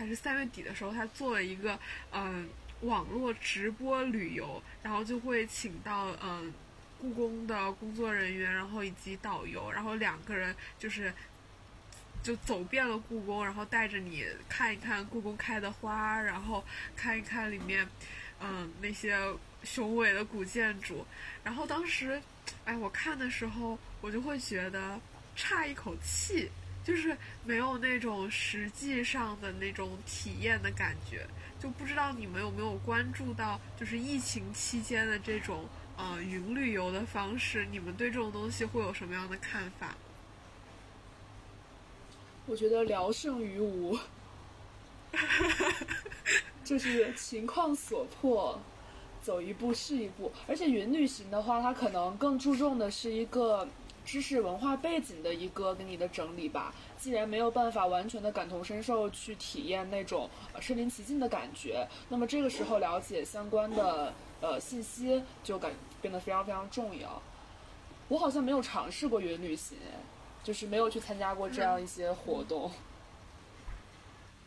[0.00, 1.78] 还是三月底的时候，他做了一个
[2.10, 2.48] 嗯
[2.80, 6.50] 网络直播旅游，然后就会请到嗯
[6.98, 11.12] 故宫的工作人员，然后以及导游，然后两个人就是。
[12.22, 16.62] 就走遍了故宫，然后带着你看一看故宫开的花，然后
[16.94, 17.88] 看一看里面，
[18.40, 19.16] 嗯，那些
[19.64, 21.06] 雄伟的古建筑。
[21.42, 22.20] 然后当时，
[22.66, 25.00] 哎，我看的时候，我就会觉得
[25.34, 26.50] 差一口气，
[26.90, 31.24] 就是没有那种实际上的那种体验的感觉。
[31.60, 39.94] 就不知道你们有没有关注到，就是疫情期间的这种呃云旅游的方式，你们对这种东西会有什么样的看法？
[42.46, 43.96] 我觉得聊胜于无，
[46.64, 48.60] 就是情况所迫，
[49.22, 50.32] 走一步是一步。
[50.48, 53.68] 而且云旅行的话，它可能更注重的是一个
[54.10, 56.74] 知识文化背景的一个给你的整理吧。
[56.98, 65.70] 既然没有办法完全的感同身受去体验那种身临其境的感觉，那么这个时候了解相关的呃信息就感
[66.02, 67.22] 变得非常非常重要。
[68.08, 69.78] 我好像没有尝试过云旅行。
[70.42, 72.70] 就是没有去参加过这样一些活动。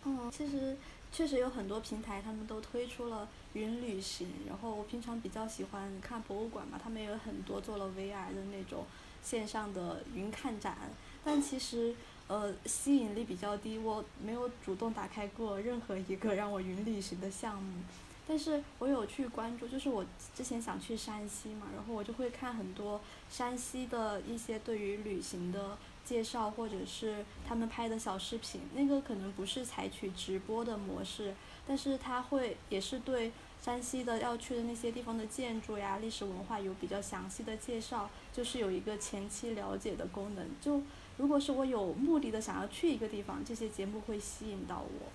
[0.06, 0.76] 嗯，其实
[1.12, 4.28] 确实有很多平台，他们都推出了云旅行。
[4.48, 8.84] 然后我平常比较喜欢看博物馆嘛，他们也有很多做了 VR 的那种
[9.24, 10.78] 线上的云看展。
[11.24, 11.96] 但其实
[12.28, 17.82] 呃吸引力比较低，我没有主动打开过任何一个让我云旅行的项目。
[18.26, 28.62] 但是我有去关注，就是我之前想去山西嘛，然后我就会看很多山西的一些对于旅行的介绍，或者是他们拍的小视频。
[28.74, 31.36] 那个可能不是采取直播的模式，
[31.68, 33.34] 但是它会也是对
[33.64, 40.46] 山西的要去的那些地方的建筑呀、历史文化有比较详细的介绍，就是有一个前期了解的功能。
[40.60, 40.84] 就
[41.16, 45.12] 如果是我有目的的想要去一个地方，这些节目会吸引到我。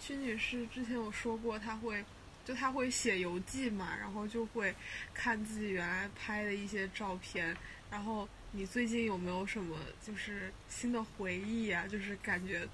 [0.00, 2.04] 屈女士之前有说过，她会
[2.44, 4.72] 就她会写游记嘛，然后就会
[5.12, 7.56] 看自己原来拍的一些照片。
[7.90, 11.88] 然后你最近有没有什么就是新的回忆啊？
[11.88, 12.68] 就是感觉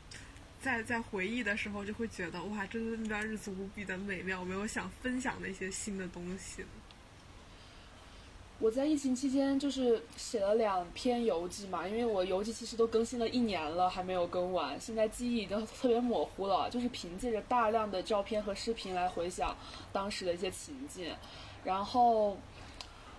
[0.65, 4.39] 在在回忆的时候，就会觉得哇，真的那段日子无比的美妙。
[4.39, 6.65] 有没有想分享的一些新的东西？
[8.59, 16.71] 我在疫情期间就是写了两篇游记嘛，因为我游记其实都更新了一年了，还没有更完，现在记忆已经特别模糊了。
[16.71, 19.55] 就是凭借着大量的照片和视频来回想
[19.93, 21.15] 当时的一些情境，
[21.63, 22.39] 然后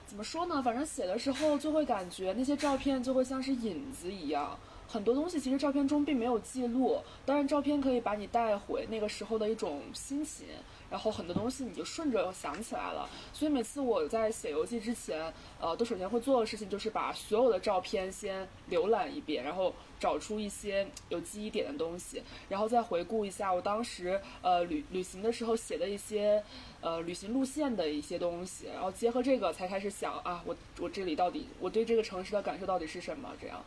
[0.07, 0.63] 怎么说呢？
[0.63, 4.57] 反正写的时候就会感觉那些照片就会像是影子一样，
[4.95, 10.47] 很多东西其实照片中并没有记录，当然照片可以把你带回那个时候的一种心情。
[10.89, 26.41] 然后很多东西你就顺着想起来了，所以每次我在写游记之前，呃，都首先会做的事情就是把所有的照片先浏览一遍，然后找出一些有记忆点的东西，然后再回顾一下我当时呃旅旅行的时候写的一些
[26.79, 33.61] 呃旅行路线的一些东西，然后结合这个才开始想啊，我我这里到底我对这个城市的感受到底是什么这样。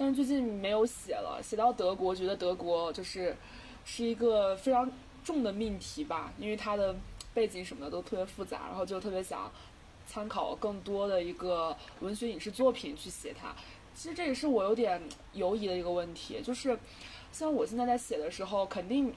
[0.00, 3.36] 但是最近没有写了，写到德国，觉得德国就是
[3.84, 4.90] 是一个非常。
[5.22, 6.96] 重的命题吧，因为它的
[7.34, 9.52] 背景什么的都特别复杂，然后就特别想
[10.06, 13.54] 参考更多的一个文学影视作品去写它。
[13.94, 14.98] 其实这也是我有点
[15.34, 16.76] 犹疑的一个问题，就是
[17.32, 19.12] 像我现在在写的时候，肯定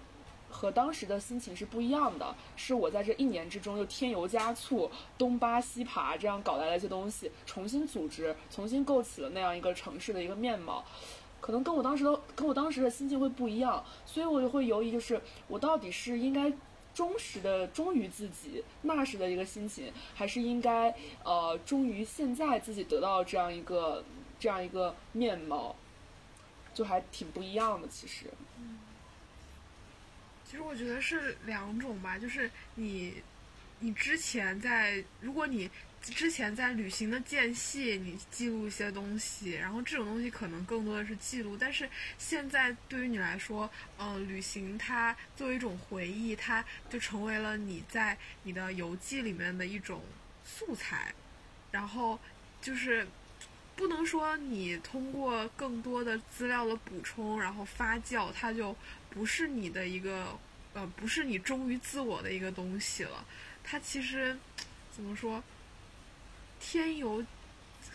[0.53, 2.35] 和当时的心情是不一样的。
[2.55, 10.85] 是我在这一年之中又添油加醋、东扒西扒，这样搞来了一些东西，重新组织、重新构起了那样一个城市的一个面貌。
[11.41, 16.53] 可能跟我当时的跟我当时的心情会不一样，所以我就会犹豫，就是我到底是应该
[16.93, 20.95] 忠实的忠于自己那时的一个心情，还是应该
[21.25, 24.03] 呃忠于现在自己得到这样一个
[24.39, 25.75] 这样一个面貌，
[26.73, 27.89] 就还挺不一样的。
[27.89, 28.27] 其实，
[30.53, 33.15] 其实我觉得是两种吧，就是你
[33.79, 35.67] 你之前在如果你。
[36.03, 41.55] 之前在旅行的间隙，你记录一些东西，然后这种东西可能更多的是记录。
[41.57, 50.03] 但是现在对于你来说，嗯，旅行它作为一种回忆，它就成为了你在你的游记里面的一种
[50.43, 51.15] 素材。
[51.71, 52.19] 然后
[52.61, 53.07] 就是
[53.77, 58.75] 不能说你通过更多的资料的补充，然后发酵，它就
[59.09, 60.37] 不是你的一个
[60.73, 63.25] 呃，不是你忠于自我的一个东西了。
[63.63, 64.37] 它其实
[64.91, 65.43] 怎么说？
[66.59, 67.23] 添油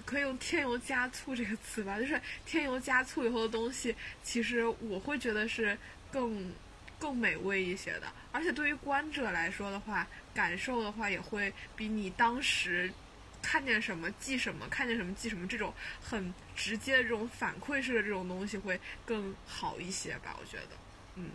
[0.04, 5.76] 可以用添油加醋这个词吧，就是添油加醋以后的东西，其实我会觉得是
[6.12, 6.52] 更
[6.98, 12.92] 更美味一些的，而且对于观者来说的话，感受的话也会比你当时
[13.40, 15.72] 看见什么记什么，看见什么记什么这种
[16.02, 20.76] 很直接的这种反馈式的这种东西会更好一些吧，我觉得，
[21.14, 21.30] 嗯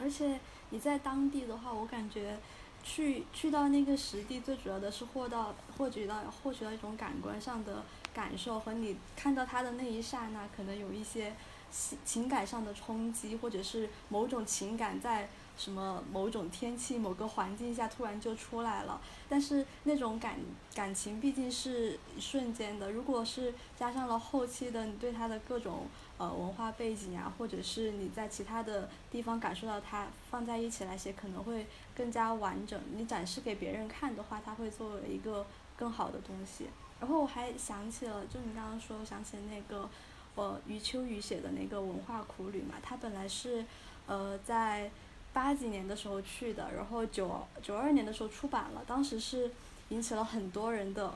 [0.00, 0.38] 而且
[0.70, 2.38] 你在当地的话，我感觉。
[2.84, 7.80] 去去到那个实地，最主要的是获到获取到获取到一种感官上的
[8.12, 11.32] 感受，和你看到它的那一刹那，可能有一些
[11.70, 19.00] 情情感上的冲击，或者是某种情感在什么某种天气、某个环境下突然就出来了。
[19.28, 20.40] 但是那种感
[20.74, 25.86] 感情毕竟是瞬间的，如果是加上了后期的你对它的各种。
[26.22, 31.66] 呃，文化背景啊，或者是你在其他的地方感受到它放在一起来写，可能会
[31.96, 32.80] 更加完整。
[32.94, 35.44] 你展示给别人看的话，它会作为一个
[35.76, 36.68] 更好的东西。
[37.00, 39.90] 然后我还想起了，就你刚刚说，我想起那个
[40.36, 43.64] 呃余秋雨写的那个文化苦旅嘛，他本来是
[44.06, 44.88] 呃在
[45.32, 49.50] 八几年的时候去的，然后九九二年的时候出版了，当时是
[49.88, 51.12] 引起了很多人的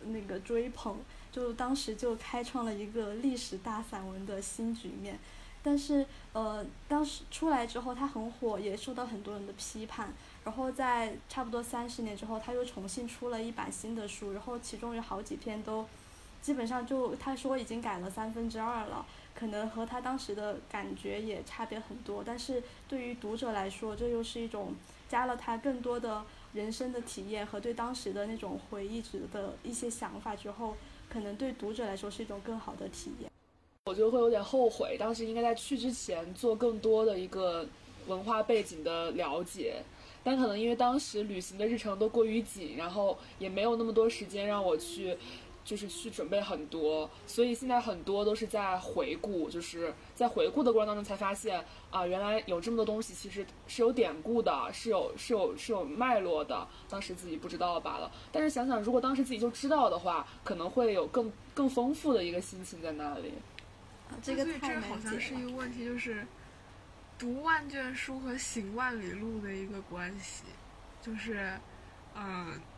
[0.00, 0.96] 那个追捧。
[1.32, 5.18] 就当时就开创了一个历史大散文的新局面，
[5.62, 10.12] 但是呃，当时出来之后，他很火，也受到很多人的批判。
[10.44, 15.86] 然后在差不多三十年之后，他又重新出了一版新的书，然后其中有好几篇都
[16.42, 22.22] 基本上就他说已经改了三分之二了，可能和他当时的感觉也差别很多。
[22.22, 24.74] 但是对于读者来说，这又是一种
[25.08, 30.76] 加了他更多的人生的体验和对当时的那种回忆值的一些想法之后。
[31.12, 33.30] 可能对读者来说是一种更好的体验，
[33.84, 37.66] 我就会有点后悔，当时应该在去之前做更多的一个
[38.06, 39.82] 文化背景的了解，
[40.24, 45.14] 但可能因为当时旅行的日程都过于紧，然后也没有那么多时间让我去。
[45.64, 58.10] 就是去准备很多，所以现在很多都是在回顾，就是在回顾的过程当中才发现啊，原来有这么多东西，其实是有典故的，是有是有是有脉络的，当时自己不知道罢了。
[58.32, 63.32] 但是想想，如果当时自己就知道的话，可能会有更更丰富的一个心情在那里。
[64.22, 66.26] 这个太好像是一个问题，就是
[67.18, 70.42] 读万卷书和行万里路的一个关系，
[71.00, 71.58] 就是
[72.16, 72.52] 嗯。
[72.54, 72.71] 我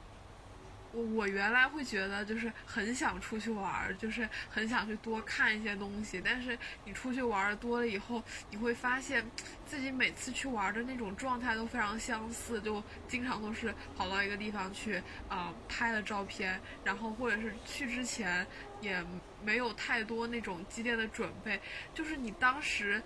[0.94, 6.22] 我我原来会觉得就是很想出去玩儿，就是很想去多看一些东西。
[6.24, 9.24] 但是你出去玩儿多了以后，你会发现
[9.66, 18.46] 自己每次去玩的那种状态都非常相似，就经常都是跑到一个地方去啊拍了照片，然后或者是去之前
[18.80, 19.04] 也
[19.42, 21.60] 没有太多那种激烈的准备，
[21.92, 23.02] 就是你当时。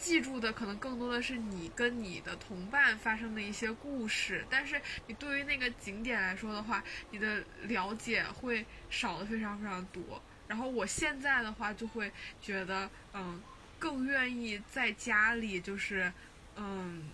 [0.00, 10.20] 记住的可能更多的是你跟你的同伴发生的一些故事，但是你对于那个景点来说的话，你的了解会少的非常非常多。
[10.48, 12.10] 然后我现在的话就会
[12.40, 13.40] 觉得，嗯，
[13.78, 16.10] 更愿意在家里就是，
[16.56, 17.04] 嗯，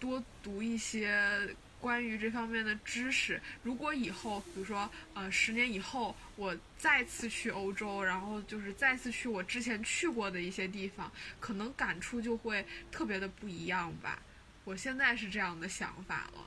[0.00, 1.54] 多读一些。
[1.80, 14.20] 关于这方面的知识，如果以后，比如说，呃，十年以后，我再次去欧洲，然后就是再次去我之前去过的一些地方，可能感触就会特别的不一样吧。
[14.64, 16.44] 我现在是这样的想法了。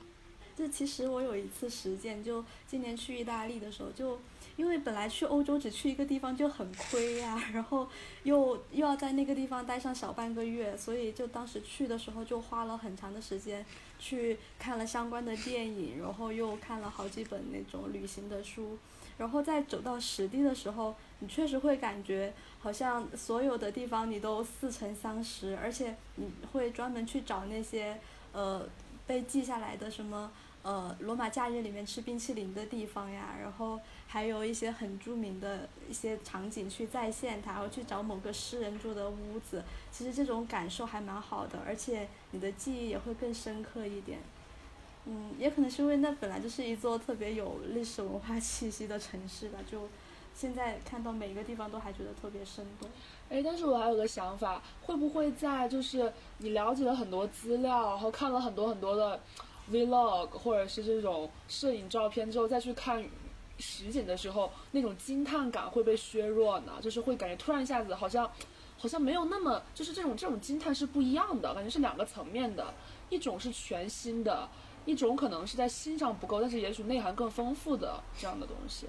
[0.56, 4.20] 就其实我有一次实践，就今年去意大利的时候，就
[4.56, 7.88] 因为本来去欧洲只去一个地方就很亏呀， 然后
[8.24, 13.64] 又又要在那个地方待上小半个月，所以就当时去的时候就花了很长的时间。
[14.00, 18.76] 去看了相关的电影，然后又看了好几本那种旅行的书，
[19.18, 27.96] 然后在走到实地的时候，你确实会感觉好像所有的地方你都似曾相识，而且你会专门去找那些
[28.32, 28.66] 呃
[29.06, 30.32] 被记下来的什么。
[30.62, 33.80] 呃，罗马假日里面吃冰淇淋的地方呀，然后
[34.12, 39.62] 还有一些很著名的一些场景去再现它，然后去找某个诗人住的屋子，
[39.92, 44.18] 其实这种感受还蛮好的，而且你的记忆也会更深刻一点。
[45.06, 49.88] 嗯，也可能是因为那本来就是一座特别有历史文化气息的城市吧，就
[50.34, 52.90] 现在看到每一个地方都还觉得特别生动。
[53.28, 59.20] 哎，但是我还有个想法，会不会在就是你了解了很多资料，然后看了很多很多的。
[59.70, 63.00] vlog 或者是这种摄影照片之后再去看
[63.60, 66.72] 实景的时候，那种惊叹感会被削弱呢？
[66.80, 68.30] 就是会感觉突然一下子好像，
[68.78, 72.72] 好像没有那么，就是这种这种惊叹是不一样的，感觉是两个层面的，
[73.10, 74.48] 一种是全新的，
[74.86, 78.86] 一种可能是在欣赏不够，但是也许内涵更丰富的这样的东西。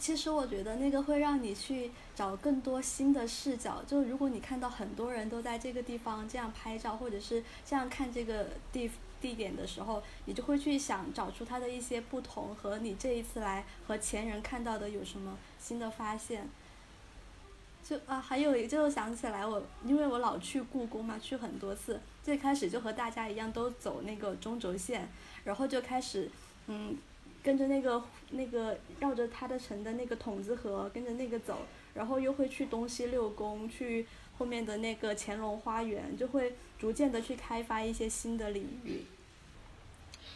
[0.00, 3.80] 其实我觉得那个会让你去找更多新的视角。
[3.86, 16.48] 就如果你看到很多人都在这个地方这样拍照，或者是这样看这个地地点的时候，你就会去想找出它的一些不同，和你这一次来和前人看到的有什么新的发现。
[17.88, 22.00] 就啊，还有就想起来我，因为我老去故宫嘛，去很多次。
[22.20, 25.08] 最开始就和大家一样，都走那个中轴线，
[25.44, 26.28] 然后就开始，
[26.66, 26.96] 嗯，
[27.44, 31.58] 跟着那个那个绕着它的城的那个筒子河，跟着那个走，
[31.94, 34.04] 然后又会去东西六宫，去
[34.38, 39.04] 后面的那个乾隆花园，就会逐渐的去开发一些新的领域。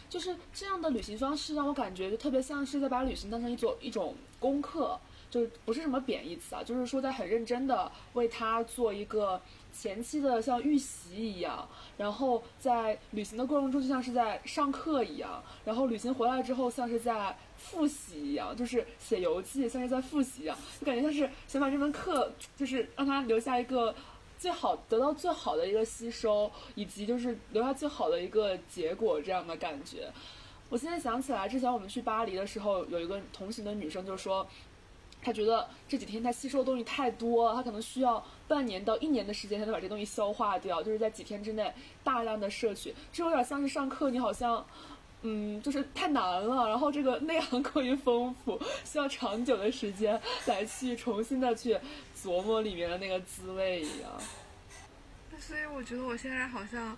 [0.09, 4.99] 就是这样的旅行方式，让我感觉就特别像是在把旅行当成一种一种功课。
[5.31, 9.41] 就不是什么贬义词啊，就是说在很认真的为他做一个
[9.73, 11.65] 前期的像预习一样，
[11.97, 23.95] 然后在旅行的过程中就像是在上课一样，然后旅行回来之后像是在复习一样，就是写游记像是在复习一样，就感觉像是想把这门课就是让他留下一个
[24.37, 30.11] 最好得到最好的一个吸收，以及就是留下最好的一个结果这样的感觉。
[30.67, 34.45] 我现在想起来，之前我们去巴黎的时候，有一个同行的女生就说。
[35.21, 41.71] 他觉得这几天他吸收的东西太多了，他可能需要半年到一年的时间才能把这东西消化掉，就是在几天之内
[42.03, 44.65] 大量的摄取，这有点像是上课，你好像，
[45.21, 51.77] 嗯，就是太难了，然后这个内涵 过于丰富，需要长久的时间来去重新的去
[52.19, 54.11] 琢磨里面的那个滋味一样。
[55.31, 56.97] 那所以我觉得我现在好像。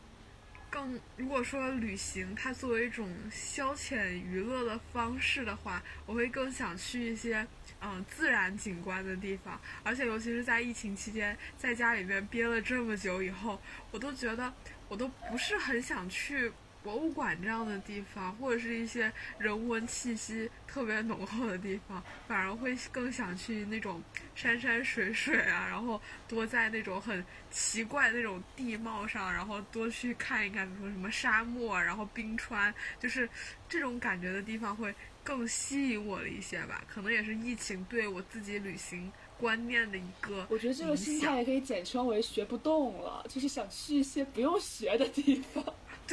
[0.70, 7.46] 更如果说旅行它作为一种消遣娱乐的方式的话，我会更想去一些
[7.83, 13.61] 嗯自然景观的地方，而且尤其是在疫情期间，在家里面憋了这么久以后，
[13.91, 14.53] 我都觉得
[14.87, 16.51] 我都不是很想去。
[16.83, 24.03] 博物馆这样的地方，或者是一些人文气息特别浓厚的地方，反而会更想去那种
[24.35, 33.29] 山山水水啊，然后多在那种很奇怪那种地貌上，然后多去看一看，比如说什么沙漠，然后冰川，就是
[33.69, 36.83] 这种感觉的地方会更吸引我了一些吧。
[36.87, 45.63] 可能也是疫情对我自己旅行观念的一个，我觉得这个心态也可以简称为学不动了，就是想去一些不用学的地方。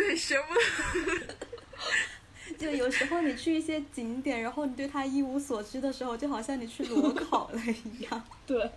[0.07, 0.55] 对，学不。
[2.59, 8.25] 就有时候你去一些景点，然后你对它一无所知的时候，就好像你去裸考了一样。
[8.47, 8.71] 对。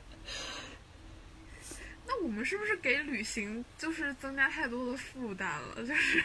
[2.06, 5.76] 那我们是不是给旅行就是增加太多的负担了？
[5.88, 6.24] 就是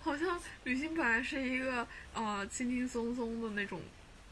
[0.00, 3.80] 好像旅行本来是一个呃轻轻松松的那种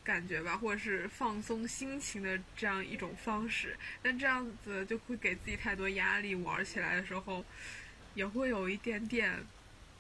[0.05, 7.45] 感觉吧，或者是放松心情的这样一种方式，但这样子就会给自己太多压力，玩起来的时候
[8.15, 9.33] 也会有一点点。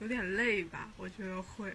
[0.03, 1.73] 有点累吧，我觉得会。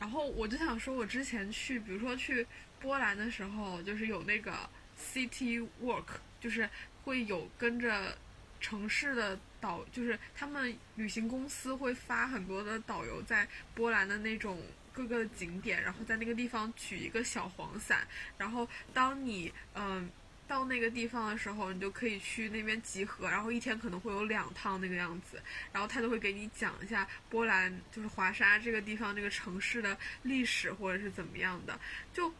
[0.00, 2.44] 然后我就想说，我之前去，比如说去
[2.80, 4.68] 波兰的时候，就是有那个
[4.98, 6.06] City Walk，
[6.40, 6.68] 就是
[7.04, 8.18] 会有跟着
[8.60, 13.46] 城市的导，就是他们旅行公司会发很多的导游在
[13.76, 14.60] 波兰的那种
[14.92, 18.04] 各个景点，然后在那个地方举一个小黄伞，
[18.36, 20.10] 然后当你嗯。
[20.50, 25.40] 到那个地方的时候，你就可以去那边集合，然后一天可能会有两趟那个样子，
[25.72, 31.78] 然后他就会给你讲一下波兰，就是华沙这个地方这个城市的历史或者是怎么样的。
[32.12, 32.34] 就，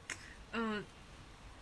[0.51, 0.85] 嗯，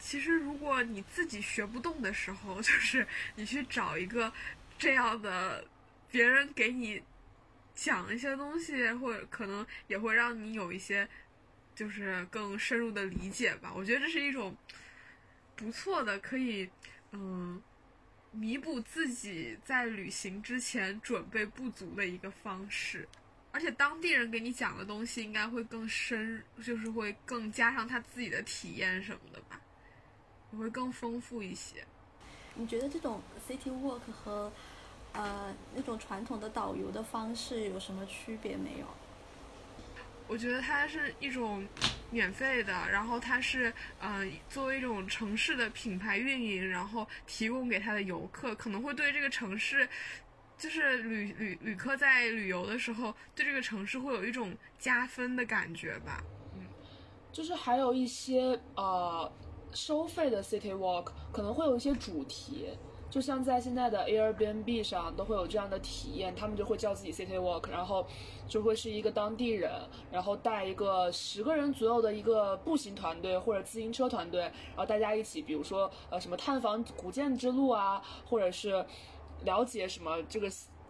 [0.01, 4.33] 其实如果你自己学不动的时候， 就是你去找一个
[4.79, 5.63] 这样的
[6.11, 7.03] 别人给你
[7.75, 11.07] 讲一些东西，或者可能也会让你有一些
[11.75, 13.71] 就是更深入的理解吧。
[13.77, 14.57] 我觉得这是一种。
[15.59, 16.71] 不错的，可以，
[17.11, 17.61] 嗯，
[18.31, 23.09] 弥补自己在旅行之前准备不足的一个方式，
[23.51, 29.61] 而且当地人给你讲的东西应该会更深，就是会更加上他自己的体验什么的吧，
[30.53, 31.85] 也会更丰富一些。
[32.55, 34.53] 你觉得这种 city walk 和，
[35.13, 38.87] 呃，那种传统的导游的方式有什么区别没有？
[40.29, 41.67] 我觉得它是一种
[42.11, 49.89] 免费的，然后它是嗯作为一种城市的品牌运营，然后提供给它的游客，可能会对这个城市，
[50.59, 56.23] 就是旅旅旅客在旅游的时候，对这个城市会有一种加分的感觉吧。
[56.55, 56.67] 嗯，
[57.33, 59.33] 就是还有一些呃
[59.73, 62.69] 收费的 city walk，可能会有一些主题。
[63.11, 68.07] 就像在现在的 Airbnb 上都会有这样的体验，他们就会叫自己 City Walk，然后
[68.47, 69.71] 就会是一个当地人，
[70.11, 78.85] 然后带一个十个人左右的一个步行团队或者自行车团队，然后大家一起，比如说呃什么探访古建之路啊，或者是
[79.45, 80.49] 了解什么这个。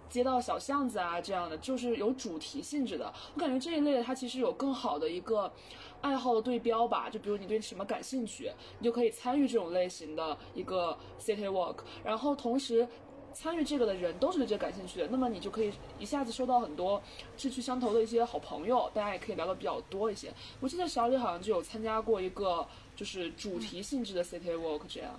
[0.08, 3.12] 街道小巷子啊，这样的就是有主题性质的。
[3.34, 5.52] 我感觉这一类的它其实有更好的一个
[6.00, 7.08] 爱好的对标吧。
[7.10, 11.78] 就比如你对什么感兴趣，你就可以参与这种类型的一个 city walk。
[12.04, 12.86] 然后同时，
[13.34, 17.00] 参与这个的人都是对这个感兴趣的，那么你就可以一下子收到很多
[17.36, 20.32] 志趣相投的一些好朋友，大家也可以聊的比较多一些。
[20.60, 25.12] 我记得小李好像就有参加过一个就是主题性质的 City Walk 这样。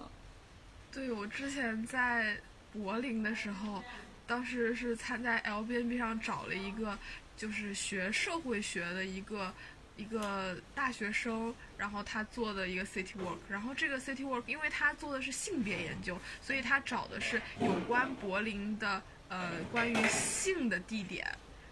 [0.91, 2.37] 对，我之前在
[2.73, 3.81] 柏林的时候，
[4.27, 6.97] 当时是参加 L B N B 上找了一个
[7.37, 9.53] 就是学社会学的一个。
[9.99, 21.27] 一个大学生，然后他做的一个 city work，然后这个 city work，因为他做的是性别研究，所以他找的是有关柏林的呃关于性的地点，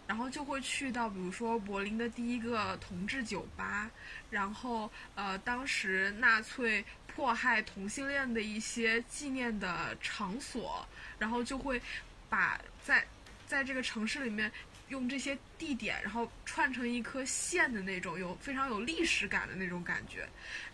[0.06, 3.90] 然后就会去到比如说柏林的第一个同志酒吧，
[4.30, 10.86] 然后呃当时纳粹迫害同性恋的一些纪念的场所，
[11.18, 11.82] 然后就会
[12.28, 13.08] 把在
[13.48, 14.52] 在这个城市里面。
[14.90, 20.28] 用这些地点，然后串成一颗线的那种，有非常有历史感的那种感觉。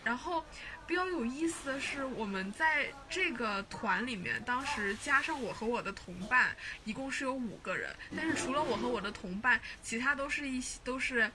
[0.04, 0.44] 然后
[0.86, 6.54] 比较有意思的是，我们在这个团里面，当时加上我和我的同伴，
[6.84, 7.92] 一共是有五个人。
[8.16, 11.28] 但是除了我和我的同伴，其他都是一些都是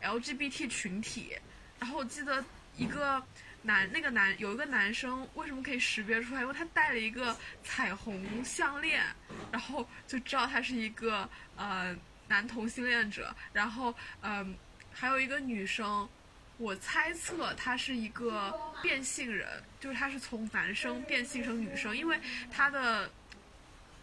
[0.00, 1.36] LGBT 群体。
[1.78, 2.42] 然后我记得
[2.76, 3.22] 一个
[3.60, 6.40] 男，那个男有一个男生，为什么可以识别出来？
[6.40, 9.04] 因为他戴了一个彩虹项链，
[9.52, 11.94] 然后就知道他是一个呃。
[12.28, 14.56] 男同性恋者，然后嗯，
[14.92, 16.08] 还有一个女生，
[16.56, 22.18] 我猜测她是一个变性人，就是她是从男生变性成女生，因为
[22.50, 23.10] 她的，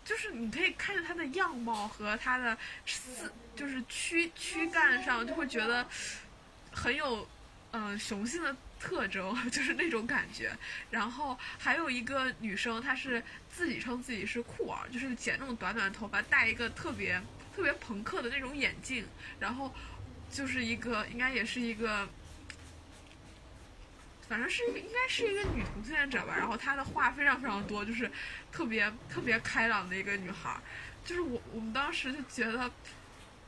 [0.06, 5.88] 就是你可以看着她的样貌和她的四，就是躯躯干上就会觉得
[6.72, 7.28] 很有
[7.72, 10.52] 嗯雄性的特征， 就是那种感觉。
[10.90, 17.20] 然后还有一个女生，她是自己称自己是酷儿，就是剪那种短短的头发，戴一个特别。
[17.62, 19.06] 特别朋克的那种眼镜，
[19.40, 19.72] 然后
[20.32, 22.10] 就是一个，应该也是一个，
[24.28, 26.36] 反正是应该是一个女同性恋者吧。
[26.36, 28.12] 然后她的话非常非常多，就是
[28.52, 30.60] 特别特别开朗的一个女孩。
[31.06, 32.72] 就是我我们当时就觉得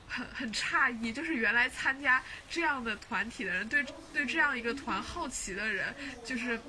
[0.07, 5.91] 很很诧异，就是原来参加这样的团体的人，对对这样一个团好奇的人，
[6.23, 6.61] 就是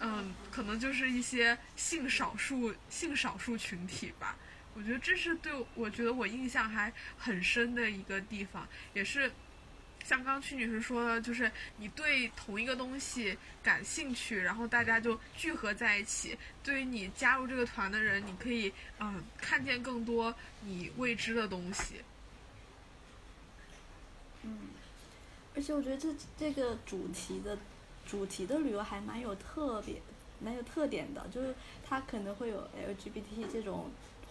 [0.00, 4.36] 嗯，可能就是一些性少数性少数群体吧。
[4.74, 9.30] 我觉得这是对我觉得我印象还很深的一个地方，也是
[10.04, 16.38] 像刚曲女士说的，就是你对同一个东西感兴趣，然后大家就聚合在一起。
[16.62, 21.96] 对于你加入这个团的人，你可以嗯看见更多你未知的东西。
[24.42, 24.68] 嗯，
[25.56, 27.58] 而且我觉得这这个主题的
[28.06, 30.00] 主题的旅游还蛮有特别
[30.38, 31.54] 蛮有特点的，就是
[31.84, 33.90] 它可能会有 LGBT 这种。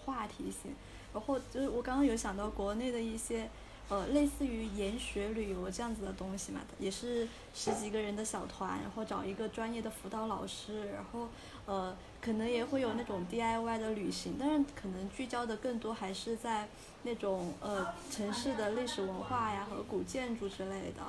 [0.09, 0.73] 话题性，
[1.13, 3.49] 然后就是我刚刚有想到国内的一些，
[3.89, 11.27] 呃，类似于研学旅游这样子的东西嘛，也是十几个人的小团，然后找一个专业的辅导老师，然后
[11.65, 16.67] 呃，可能也会有那种 DIY 的旅行，但是可能聚焦的更多还是在
[17.03, 21.03] 那种呃城市的历史文化呀和古建筑之类的，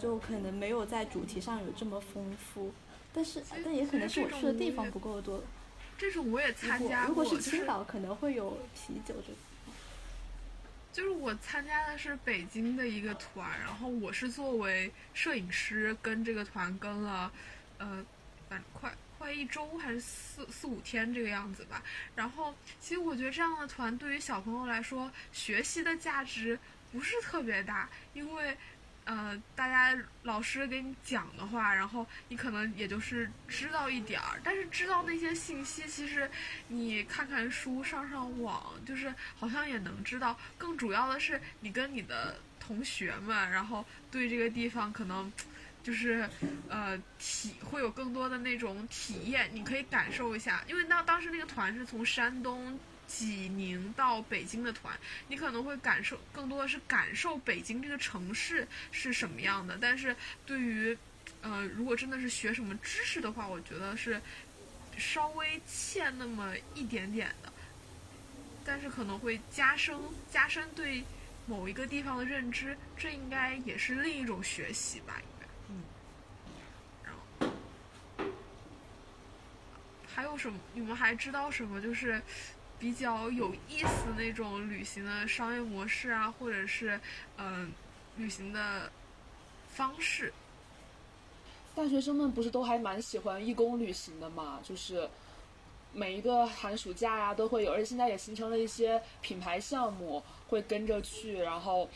[0.00, 2.72] 就可能没有在主题上有这么丰富，
[3.12, 5.40] 但是但也可能是我去的地方不够多。
[5.96, 9.32] 这种我也参加过，如果是青岛，可能会有啤酒这
[10.92, 17.32] 就是我参加的是北京的一个团，然后我是作为摄影师跟这个团跟了，
[17.78, 18.04] 呃，
[18.48, 21.82] 反快快一周还是四四五天这个样子吧。
[22.14, 26.58] 然后其实我觉得这样的团对于小朋友来说，学习的价值
[26.92, 28.56] 不是特别大，因为。
[29.04, 36.30] 呃，大家老师给你讲的话，然后你可能也就是知道一点儿，但是知道那些信息，其实
[36.68, 40.38] 你看看书、上上网，就是好像也能知道。
[40.56, 45.30] 更主要的是，你跟你的同学们，然后对这个地方可能
[45.82, 46.26] 就是
[46.70, 50.64] 呃体会有更多的那种体验，你可以感受一下。
[50.66, 52.80] 因为那当时那个团是从山东。
[53.06, 59.78] 济宁到北京的团，你可能会感受更多的是感受北京这个城市是什么样的。
[59.80, 60.96] 但是对于，
[61.42, 64.20] 呃，如果真的是学什么知识的话，我觉得是
[64.96, 67.52] 稍微欠那么一点点的。
[68.64, 69.96] 但是可能会加深
[70.30, 71.04] 加深对
[71.46, 75.46] 某一个地方的认知，这应该也是另一种学习吧，应该。
[75.68, 75.82] 嗯。
[77.04, 77.20] 然后
[80.12, 80.58] 还有什么？
[80.72, 81.80] 你们还知道什么？
[81.80, 82.20] 就是。
[82.78, 87.00] 比较有意思那种旅行的商业模式啊，或者是
[87.38, 87.72] 嗯，
[88.16, 88.90] 旅行的
[89.68, 90.32] 方式。
[91.74, 94.60] 大学生们不是都还蛮喜欢义工旅行的嘛？
[94.62, 95.08] 就是
[95.92, 101.88] 每一个寒暑假呀都会有，而且现在也形成了一些品牌项目，会跟着去，然后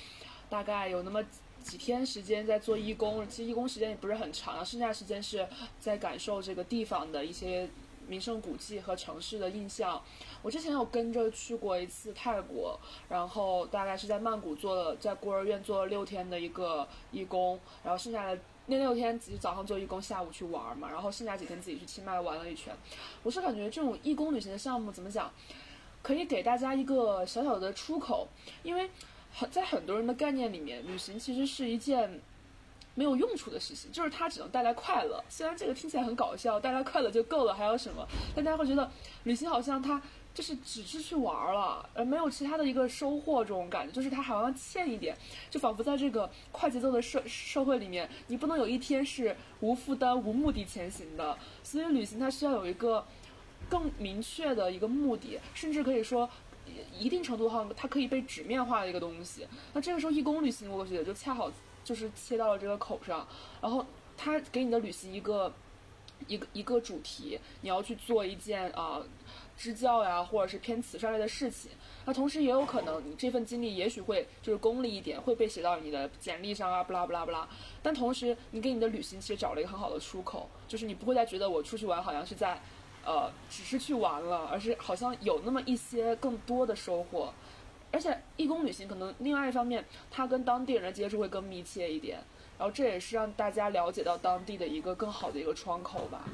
[0.48, 1.22] 大概有那么
[1.62, 3.28] 几天时间在做义工。
[3.28, 5.46] 其实义工时间也不是很长，剩下时间是
[5.78, 7.68] 在感受这个地方的一些。
[8.08, 10.02] 名胜古迹和城市的印象。
[10.42, 22.74] 我之前有跟着去过一次泰国，然后大概是在曼谷做了，在孤儿院做了六天的一个义工，然后剩下的那六天自己早上做义工，下午去玩嘛，然后剩下几天自己去清迈玩了一圈。
[23.22, 25.30] 我是感觉这种义工旅行的项目怎么讲，
[26.02, 28.26] 可以给大家一个小小的出口，
[28.62, 28.90] 因为
[29.32, 32.20] 很在很多人的概念里面，旅行其实是一件。
[32.98, 35.22] 没有用处的事情，就是它只能带来快乐。
[35.28, 38.04] 虽然这个听起来很搞笑，带来快乐就够了，还有什么？
[38.34, 38.90] 但大家会觉得
[39.22, 40.02] 旅行好像它
[40.34, 43.44] 就是只是去玩了，而没有其他的一个收获。
[43.44, 45.16] 这种感觉就是它好像欠一点，
[45.48, 51.38] 就仿佛在这个快节奏的社社会里面，你不能有一天是无负担、无目的前行的。
[51.62, 53.06] 所以旅行它需要有一个
[53.70, 56.28] 更明确的一个目的，甚至可以说
[56.98, 59.46] 一定程度上它可以被纸面化的一个东西。
[59.72, 61.48] 那这个时候义工旅行，我觉得就恰好。
[61.88, 63.26] 就是切到了这个口上，
[63.62, 63.82] 然后
[64.14, 65.50] 他给你的旅行一个
[66.26, 69.00] 一个一个主题，你要去做一件啊
[69.56, 71.70] 支教呀，或者是偏慈善类的事情。
[72.04, 77.48] 那同时也有可能你这份经历也许会就是功利一点，会被写到你的简历上啊，不啦不啦不啦。
[77.82, 82.60] 但同时你给你的旅行其实找了一个很好的出口，就是你不会再觉得我出去玩好像是在
[83.02, 87.32] 呃只是去玩了，而是好像有那么一些更多的收获。
[87.90, 92.22] 而且义工旅行可能另外一方面，它跟当地人的接触会更密切一点，
[92.58, 96.24] 然后这也是让大家了解到当地的一个更好的一个窗口吧。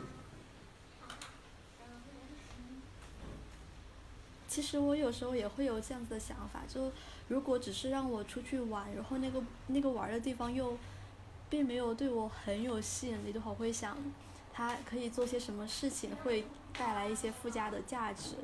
[4.48, 6.92] 其实我有时候也会有这样子的想法，就
[7.28, 10.76] 如果只是让我出去玩，然后那个那个玩的地方又
[11.50, 13.96] 并没有对我很有吸引力的话，我会想，
[14.52, 16.44] 它可以做些什么事情，会
[16.76, 18.36] 带来一些附加的价值。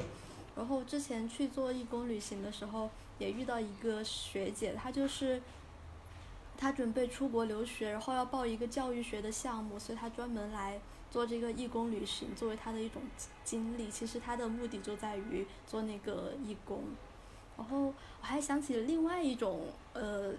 [0.61, 5.41] 然后之前去做义工旅行的时候，也遇到一个学姐，她就是，
[6.55, 10.79] 她准备出国留学，然后要报一个教育学的项目，所以她专门来
[11.11, 13.01] 做这个义工旅行，作为她的一种
[13.43, 13.91] 经历。
[13.91, 16.83] 其实她的目的就在于做那个义工。
[17.57, 19.63] 然后我还想起另外一种
[19.95, 20.35] 呃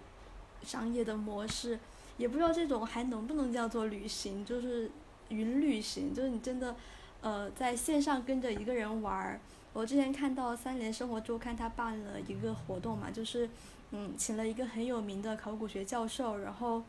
[0.62, 1.80] 商业的模式，
[2.18, 4.92] 也不知道这种还能不能叫做旅行，就是
[5.30, 6.76] 云旅行，就是你真的
[7.22, 9.40] 呃在线上跟着一个人玩儿。
[9.74, 13.50] 我之前看到三联生活周刊，他办了一个活动嘛，就是，
[13.92, 16.84] 嗯，请了一个很有名的考古学教授，然后，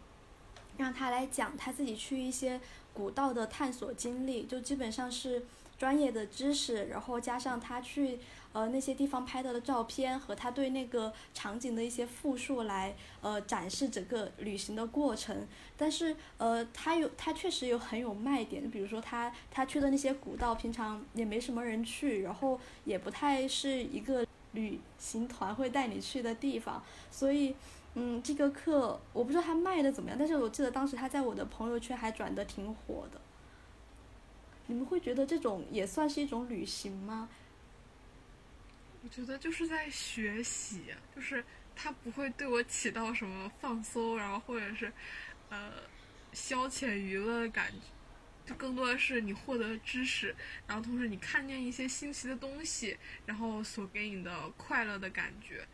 [0.77, 2.61] 让他来讲他自己去一些
[2.93, 5.43] 古道的探索经历，就基本上是。
[5.79, 8.21] 专业的知识，然后加上他去
[8.53, 15.47] 呃那些地方拍到的照片和他对那个场景的一些复述来呃展示整个旅行的过程。
[15.77, 26.83] 但是呃他有他确实有很有卖点，比如说他他去的那些古道，平常也没什么人去，然后也不太是一个旅行团会带你去的地方。
[27.11, 27.55] 所以
[27.95, 33.21] 嗯这个课我不知道他卖的怎么样，但是我记得当时他在我的朋友圈还转的挺火的。
[34.69, 37.29] 你们会觉得这种也算是一种旅行吗？
[39.03, 44.93] 我觉得就是在学习，就是它不会对我起到什么放松，然后或者是
[45.49, 45.73] 呃
[46.33, 47.79] 消遣娱乐的感觉，
[48.47, 50.35] 就更多的是你获得知识，
[50.67, 55.67] 然后同时你看见一些新奇的东西，然后所给你的快乐的感觉，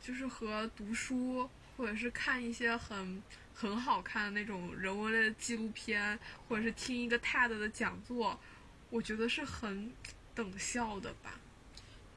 [0.00, 3.22] 就是和读书或者是看一些很。
[3.60, 6.16] 很好看的那种人文类的纪录片，
[6.46, 8.38] 或者是听一个 TED 的讲座，
[8.88, 9.92] 我觉得是很
[10.32, 11.40] 等效的吧。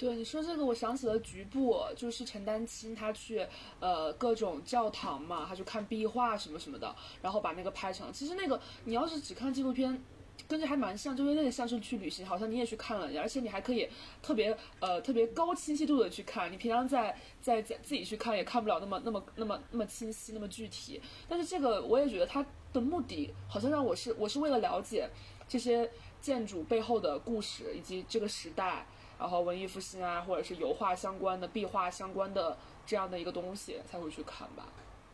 [0.01, 3.45] 对你说这个，我想起了局部，就是陈丹青他去
[3.79, 8.11] 呃各种教堂嘛，他去看壁画什么什么的，然后把那个拍成。
[8.11, 10.03] 其实那个你要是只看纪录片。
[10.47, 13.87] 跟着还蛮像，就有点像是去旅行，好像你也去看了，而且你还可以
[14.23, 20.99] 特别呃特别高清晰度的去看，你平常在在在自己去看也看不了那么那么那么那么清晰那么具体。
[21.29, 25.07] 但是这个我也觉得它的目的好像让我是我是为了了解
[25.47, 28.85] 这些建筑背后的故事以及这个时代，
[29.21, 32.57] 然后文艺复兴啊或者是油画相关的壁画相关的
[32.87, 34.65] 这样的一个东西才会去看吧。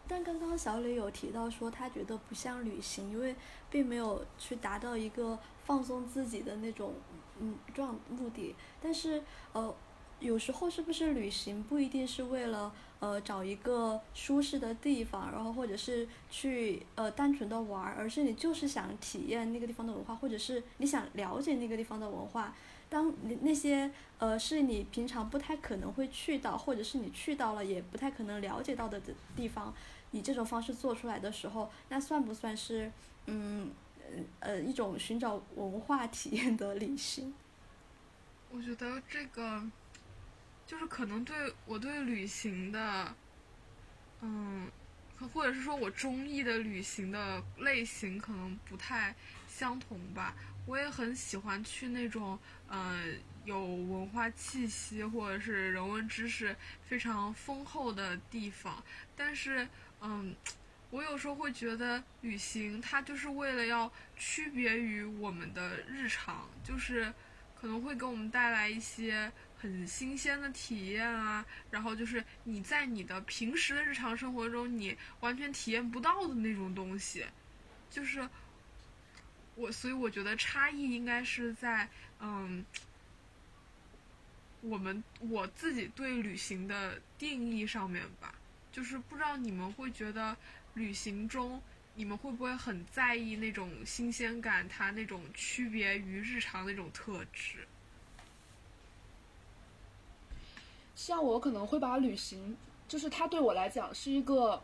[0.07, 3.35] 但刚刚小李有提到说，他觉得不像旅行，因为
[3.69, 6.93] 并没有去达到一个放松自己的那种
[7.41, 8.55] 嗯状目的。
[8.81, 9.75] 但是呃，
[10.21, 22.55] 有时候是不是旅行不一定是为了呃找一个舒适的地方，然后或者是去呃单纯的玩，而是你就是想体验那个地方的文化，或者是你想了解那个地方的文化。
[22.89, 29.73] 当你那些呃是你平常不太可能会去到，或者是你去到了也不太可能了解到的的地方。
[30.11, 32.89] 以这种方式做出来的时候，那算不算是
[33.25, 33.69] 嗯
[34.39, 37.33] 呃一种寻找文化 体验的旅行？
[38.49, 39.61] 我觉得这个
[40.65, 43.13] 就是可能对我对旅行的
[44.21, 44.71] 嗯，
[45.33, 49.13] 或者是说我中意的旅行的类型可能不太
[49.49, 50.33] 相同吧。
[50.67, 53.01] 我也很喜欢去那种呃
[53.45, 56.53] 有文化气息或者是人文知识
[56.83, 58.83] 非常丰厚的地方，
[59.15, 59.65] 但是
[60.01, 60.35] 嗯，
[60.89, 67.13] 我有时候会觉得旅行它就是为了要区别于我们的日常，就是
[67.59, 77.25] 可能会给我们带来一些很新鲜的体验啊，然后就是你在你的平时的日常生活中你完全体验不到的那种东西，
[77.89, 78.27] 就是。
[79.57, 81.89] 我所以我觉得差异应该是在
[82.19, 82.63] 嗯，
[84.61, 88.35] 我们我自己对旅行的定义上面吧。
[88.71, 90.37] 就是不知道你们会觉得
[90.75, 91.59] 旅行中
[91.95, 97.67] 你们会不会很在意那种新鲜感，它那种区别于日常那种特质。
[100.95, 102.55] 像我可能会把旅行，
[102.87, 104.61] 就是它对我来讲是一个。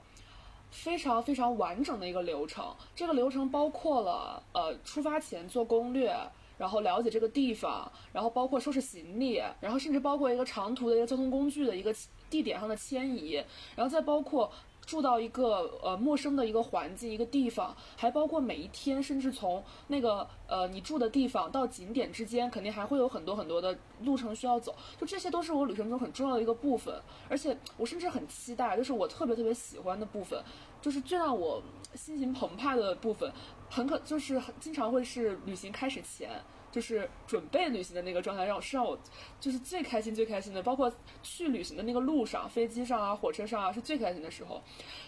[0.74, 6.14] 非常非常完整的一个流程，这个流程包括了呃出发前做攻略，
[6.58, 11.96] 然后了解这个地方，然后包括收拾行李，然后甚至包括一个长途的一个交通工具的一个
[12.30, 13.42] 地点上的迁移，
[13.76, 14.52] 然后再包括。
[14.86, 24.76] 住到一个呃陌生的一个环境一个地方，还包括每一天，甚至从那个呃你住的地方到景点之间，肯定还会有很多很多的路程需要走。
[25.00, 26.94] 就这些都是我旅程中很重要的一个部分，
[27.30, 30.42] 而且我甚至很期待，就是我特别特别喜欢的部分，
[30.82, 31.62] 就是最让我
[31.96, 33.32] 心情澎湃的部分，
[33.70, 36.30] 很可就是经常会是旅行开始前。
[36.74, 38.98] 就是准备旅行的那个状态，让我是让我
[39.40, 44.60] 就是最开心最开心的，包括去旅行的那个路上，飞机上啊，火车上啊，是最开心的时候。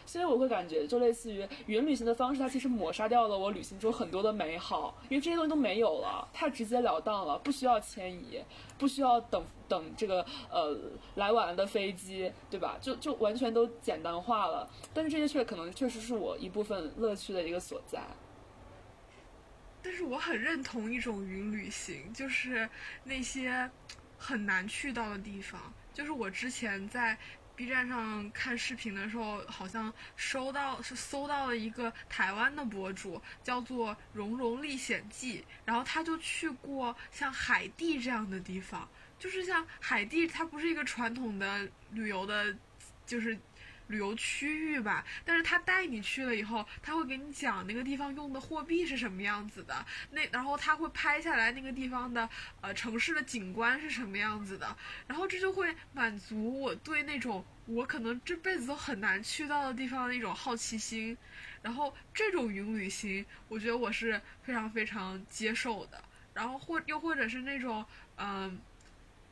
[0.06, 8.40] 所以我会感觉，就类似于云旅行的方式，它其实抹杀掉了我旅行中很多的美好，因为这些东西都没有了，太直截了当了，不需要迁移，
[8.78, 10.78] 不需要等等这个呃
[11.16, 12.78] 来晚了的飞机，对吧？
[12.80, 14.70] 就就完全都简单化了。
[14.94, 18.00] 但是这些却可能确实是我一部分乐趣的一个所在。
[19.86, 22.68] 但是我很认同一种云旅行，就是
[23.04, 23.70] 那些
[24.18, 25.72] 很难去到的地方。
[25.94, 27.16] 就是我之前在
[27.56, 42.58] B 站上看视频的时候，好像收到是搜到了一个台湾的博主，叫做《蓉蓉历险记》，然后他就去过像海地这样的地方，就是像海地，它不是一个传统的旅游的，
[43.06, 43.38] 就是。
[43.88, 52.28] 旅游区域吧，但是他带你去了以后，他会给你讲那个地方用的货币是什么样子的，那然后他会拍下来那个地方的
[52.62, 54.76] 呃城市的景观是什么样子的，
[55.08, 61.18] 然后这就会满足我对那种我可能这辈子都很难去到的地方的一种好奇心，
[61.62, 67.86] 然后这种云旅行，我觉得我是非常非常接受的，然后或又或者是那种
[68.18, 68.60] 嗯。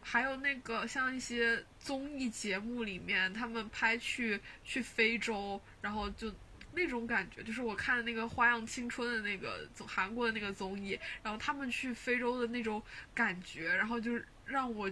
[0.04, 6.32] 还有那个像一些综艺节目里面，他们拍去去非洲，然后就
[6.74, 12.82] 那种感觉，就是我看的那个《花样青春》的那个综韩国的那个综艺，然后他们去非洲的那种
[13.13, 14.92] 感觉，然后就让我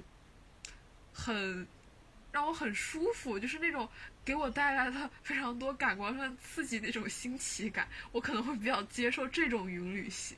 [1.13, 1.67] 很
[2.31, 3.89] 让我很舒服，就是那种
[4.23, 10.37] 给我带来的非常多感官上刺激那种新奇感，我可能会比较接受这种云旅行。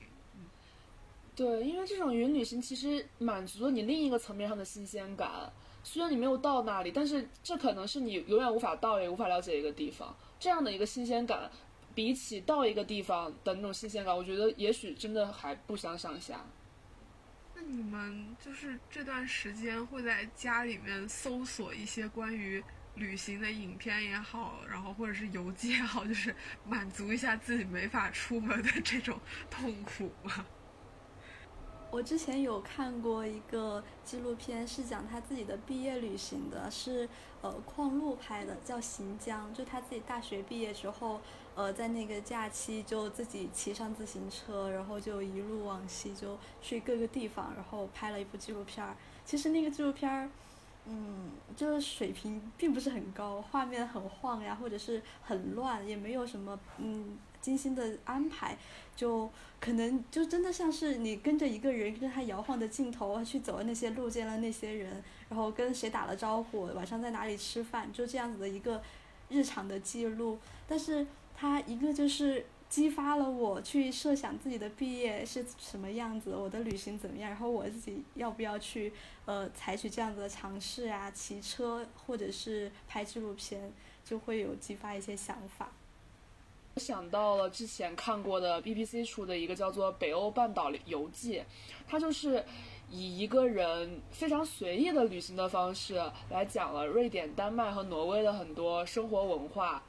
[1.35, 5.51] 对，因为这种云旅行其实满足了你另一个层面上的新鲜感。
[5.83, 10.15] 虽然你没有到那里，但是这可能是你永远无法到也无法了解一个地方。
[10.39, 11.49] 这样的一个新鲜感，
[11.95, 16.45] 比起到一个地方的那种新鲜感，我觉得也许真的还不相上下。
[17.55, 22.63] 那你们就是这段时间会在家里面搜索一些关于
[22.95, 26.33] 旅行的影片也好，然后或者是游记也好，就是
[26.65, 29.19] 满足一下自己没法出门的这种
[29.49, 30.45] 痛苦吗？
[31.93, 37.07] 我之前有看过一个纪录片，是讲他自己的毕业旅行的，是
[37.43, 41.21] 呃矿路拍的，叫《行江》，就他自己大学毕业之后，
[41.53, 48.97] 呃在那个假期就自己骑上自行车，然后就一路往西，就去各个地方，然后拍了一部纪录片儿。
[49.23, 50.27] 其实那个纪录片儿，
[50.87, 57.19] 嗯，就是水平并不是很高，画面很晃呀，或者是很乱，也没有什么嗯。
[57.43, 58.57] 精心的安排，
[58.95, 59.29] 就
[59.59, 68.81] 可能就真的像是你跟着一个人，跟他摇晃的镜头去走的那些路，见了那些人，然后跟谁打了招呼，晚上在哪里吃饭，就这样子的一个
[69.27, 70.39] 日常的记录。
[70.65, 78.93] 但是它一个就是激发了我去设想自己的毕业是什么样子，我的旅行怎么样，然后我自己要不要去
[79.25, 83.71] 呃采取这样子的尝试啊，骑车或者是拍纪录片，
[84.05, 85.69] 就会有激发一些想法。
[86.75, 91.39] 我想到了之前看过的 BBC 出的一个叫做《北欧半岛游记》，
[91.87, 92.43] 它就是
[92.89, 99.81] 以一个人非常随意的旅行的方式来讲了瑞典、丹麦和挪威的很多生活文化。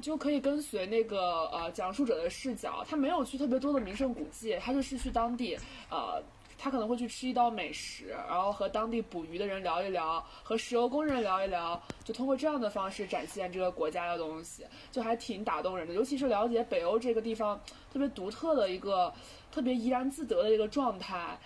[0.00, 5.58] 就可以跟随那个呃讲述者的视角，他没有去特别多的名胜古迹，他就是去当地，
[5.90, 6.22] 呃，
[6.58, 15.94] 他可能会去吃一道美食，然后和当地捕鱼的人聊一聊，和石油工人聊一聊，就通过这样的方式展现这个国家的东西，就还挺打动人的。
[15.94, 17.58] 尤其是了解北欧这个地方
[17.92, 19.14] 特别独特的一个
[19.52, 21.38] 特别怡然自得的一个状态，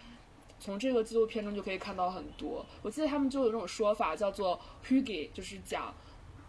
[0.59, 2.65] 从这个纪录片中就可以看到很多。
[2.81, 5.95] 我记得他们就有一种说法叫做 “hugi”，就是讲。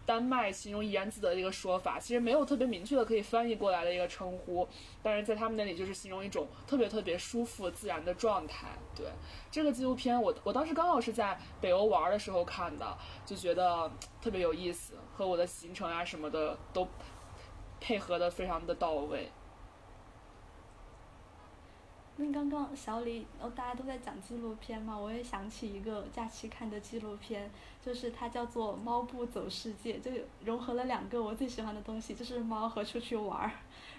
[0.06, 4.68] 丹麦形容怡然自得的一个说法，其实没有特别明确的可以翻译过来的一个称呼，
[5.02, 8.68] 但是在他们那里就是形容一种特别特别舒服自然的状态。
[8.94, 9.06] 对
[9.50, 13.90] 这个纪录片，我我当时刚好是在北欧玩的时候看的，就觉得
[14.20, 16.86] 特别有意思，和我的行程啊什么的都
[17.80, 19.30] 配合的非常的到位。
[22.16, 27.50] 那刚刚小李，哦，大家都在讲纪录片嘛，我也想起一个假期看的纪录片，
[27.84, 30.10] 就是它叫做《猫步走世界》，就
[30.44, 33.50] 融合了两个我最喜欢的东西，就是猫和出去玩儿。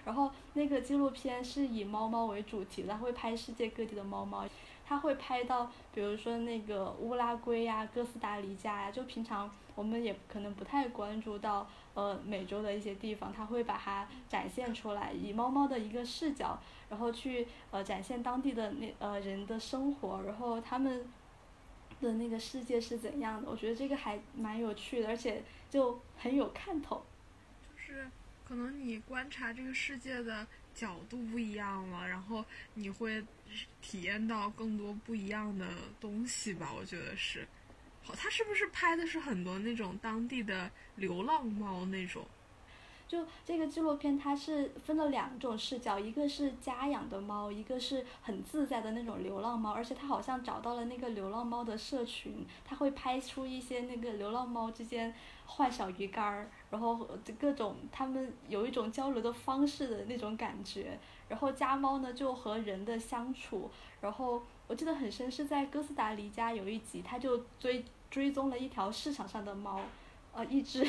[0.04, 4.46] 然后那个纪录片是以猫猫为主题的，它会拍世界各地的猫猫。
[4.88, 16.56] 它会拍到，比如说那个乌拉圭呀、哥斯达黎加呀，就平常我们也可能不太关注到，呃，美洲的一些地方，它会把它展现出来，以猫猫的一个视角，
[16.88, 21.04] 然后去呃展现当地的那呃人的生活，然后他们
[22.00, 23.50] 的那个世界是怎样的？
[23.50, 27.04] 我觉得这个还蛮有趣的，而且就很有看头。
[27.62, 28.10] 就是
[28.46, 32.44] 可能你观察这个世界的角度不一样了，然后
[32.74, 33.24] 你会。
[33.80, 35.68] 体验到更多不一样的
[36.00, 37.46] 东西吧，我觉得是。
[38.02, 42.26] 好，他是不是拍的是很多那种当地的流浪猫那种？
[43.08, 49.72] 就这个纪录片，它是分了两种视角，一个是家养的猫，一个是很自在的那种流浪猫。
[49.72, 55.14] 而且他好像找到了那个流浪猫的社群，他会拍出一些那个流浪猫之间
[55.44, 56.96] 换小鱼干儿，然后
[57.38, 60.98] 各种他们有一种交流的方式的那种感觉。
[61.28, 69.80] 然后家猫呢就和人的相处，然后我记得很深是在哥斯达黎加有一集，他就追追踪了一条市场上的猫，
[70.32, 70.86] 呃，一只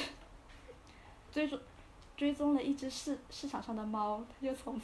[1.32, 1.60] 追踪
[2.18, 4.82] 追踪了一只市市场上的猫，他就从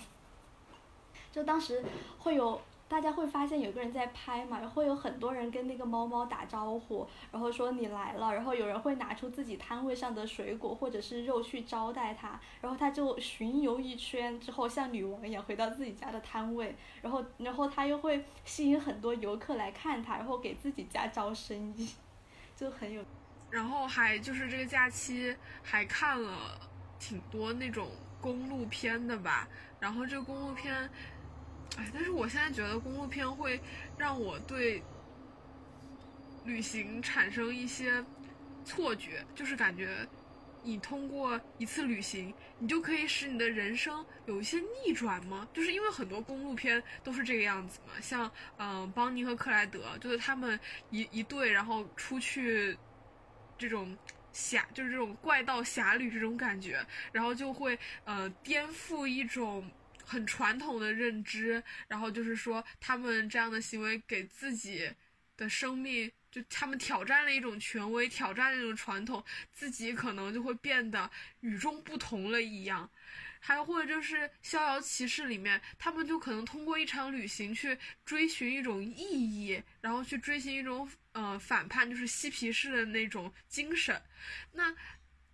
[1.32, 1.84] 就当时
[2.20, 2.62] 会有。
[2.86, 21.90] 大家会发现有个人在拍嘛，然后有很多人跟那个猫猫打招呼，然后说你来了，然后有人会拿出自己摊位上的水果或者是肉去招待它，然后他就巡游一圈之后像女王一样回到自己家的摊位，然后然后他又会吸引很多游客来看他，然后给自己家招生意，
[22.56, 23.04] 就很有。
[23.50, 26.60] 然后还就是这个假期还看了
[27.04, 29.46] 挺多那种公路片的吧，
[29.78, 30.90] 然后这个公路片。
[31.76, 33.60] 哎，但是我现在觉得公路片会
[33.98, 34.82] 让我对
[36.46, 38.02] 旅行产生一些
[38.64, 40.08] 错觉，就是感觉
[40.62, 45.46] 你通过一次旅行，你就可以使你的人生有一些逆转吗？
[45.52, 50.58] 就是因为很多公路片都是这个样子嘛，像嗯，邦尼和克莱德，就是他们
[50.90, 52.78] 一一对，然后出去
[53.58, 53.98] 这种
[54.34, 59.72] 侠，就是这种怪盗侠侣这种感觉，然后就会呃颠覆一种。
[60.06, 64.92] 很传统的认知，然后就是说，他们这样的行为给自己
[65.38, 72.88] 的生命，就他们挑战了一种权威，挑战了一种传统，自己可能就会变得与众不同了一样。
[73.40, 84.00] 还或者就是《逍遥骑士》里面，他们就可能通过一场旅行去追寻一种意义，然后去追寻一种呃反叛，就是嬉皮士的那种精神。
[84.52, 84.76] 那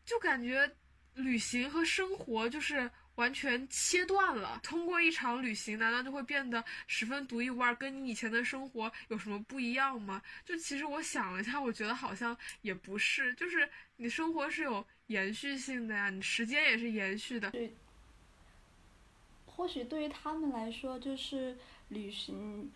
[0.05, 0.71] 就感觉
[1.15, 2.89] 旅行和生活就是。
[3.15, 10.21] 完全切断了，通过一场旅行，难道就会变得十分独一无二，跟你以前的生活有什么不一样吗？
[10.45, 17.51] 就其实我想了一下，我觉得好像也不是，就是你生活是有延续性的呀，你时间也是延续的。
[17.51, 17.73] 对，
[19.45, 21.57] 或许对于他们来说，就是
[21.89, 22.71] 旅行，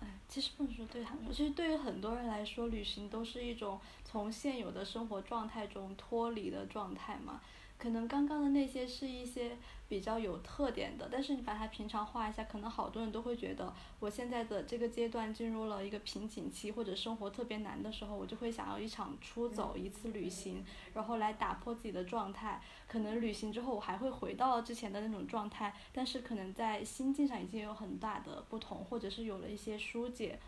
[0.00, 7.40] 哎，其实不能说对他们说，其实对于很多人来说，旅行都是一种从现有的生活状态中脱离的状态嘛。
[7.76, 9.56] 可能刚刚的那些是一些
[9.88, 22.60] 比较有特点的，但是你把它平常化一下，可能好多人都会觉得，我现在的这个阶段进入了一个瓶颈期，或者生活特别难的时候，我就会想要一场出走，一次旅行，然后来打破自己的状态。
[22.88, 30.38] 可能旅行之后，我还会回到之前的那种状态，但是可能在心境上已经有很大的不同，或者是有了一些疏解。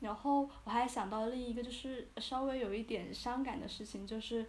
[0.00, 4.46] 然后我还想到另一个，就是稍微有一点伤感的事情，就是。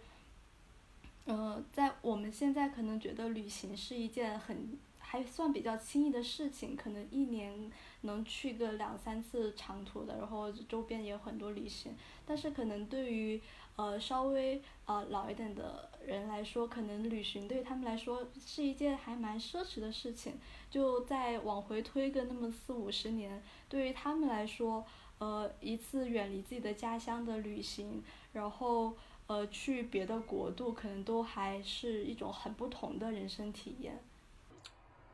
[1.26, 7.70] 嗯，在我们现在可能觉得旅行是一件很还算比较轻易的事情，可能一年
[8.00, 11.94] 能去个两三次长途的，然后周边也有很多旅行。
[12.26, 13.40] 但是可能对于
[13.76, 20.34] 呃稍微呃老一点的人来说，可能旅行对他们来说是一件还蛮奢侈的事情。
[20.70, 24.84] 就再往回推个那么四五十年，对于他们来说，
[25.18, 28.02] 呃一次远离自己的家乡的旅行，
[28.32, 28.94] 然后。
[29.30, 34.02] 呃，去别的国度可能都还是一种很不同的人生体验。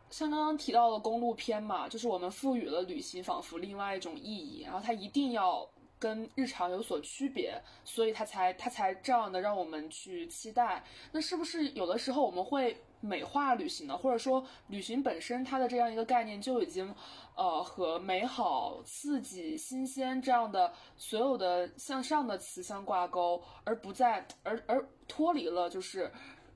[0.08, 5.68] 像刚刚提到的公路片嘛，就是我们赋予了旅行仿佛另外一种意义，然后它一定要
[5.98, 10.84] 跟日常有所区别，所以它才它才这样的让我们去期待。
[11.12, 12.76] 那是不是有的时候我们会？
[12.98, 16.92] 美化旅行呢，或者说旅行本身它的这样一个概念就已经，
[17.36, 26.10] 呃，和美好、刺激、新鲜这样的所有的向上的词相挂钩，而不再而而脱离了就是，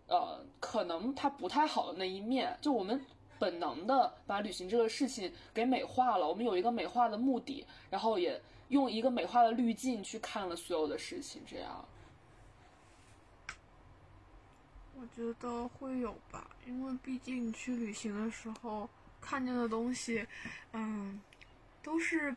[0.09, 2.59] 呃，可能它不太好的那一面。
[2.61, 2.99] 就我们
[3.39, 8.41] 本能的把旅行这个事情给美化了，我们有一个美化的目的，然后也
[8.71, 11.87] 用一个美化的滤镜去看了所有的事情，这样。
[14.95, 18.89] 我觉得会有吧，因为毕竟去旅行的时候
[19.21, 20.27] 看见的东西，
[20.73, 21.21] 嗯，
[21.83, 22.35] 都是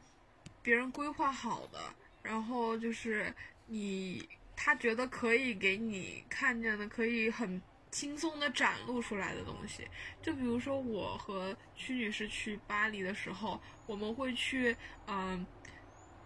[0.61, 1.79] 别人规划好的，
[2.21, 3.33] 然后就是
[3.67, 7.61] 你他觉得可以给你看见的，可以很
[7.91, 9.85] 轻松的展露出来的东西。
[10.21, 14.75] 就比如说我和屈女士去巴黎的时候，我们会去
[15.07, 15.45] 嗯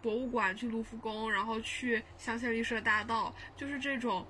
[0.01, 4.25] 博物馆，去卢浮宫，然后去香榭丽舍大道，就是这种。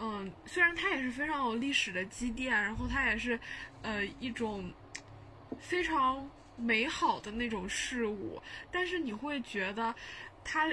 [0.00, 3.38] 嗯，虽然它也是非常有历史的积淀，然后它也是，
[3.80, 4.68] 呃，一种
[5.60, 8.42] 非常美好的那种事物，
[8.72, 9.94] 但是你会觉得，
[10.42, 10.68] 它，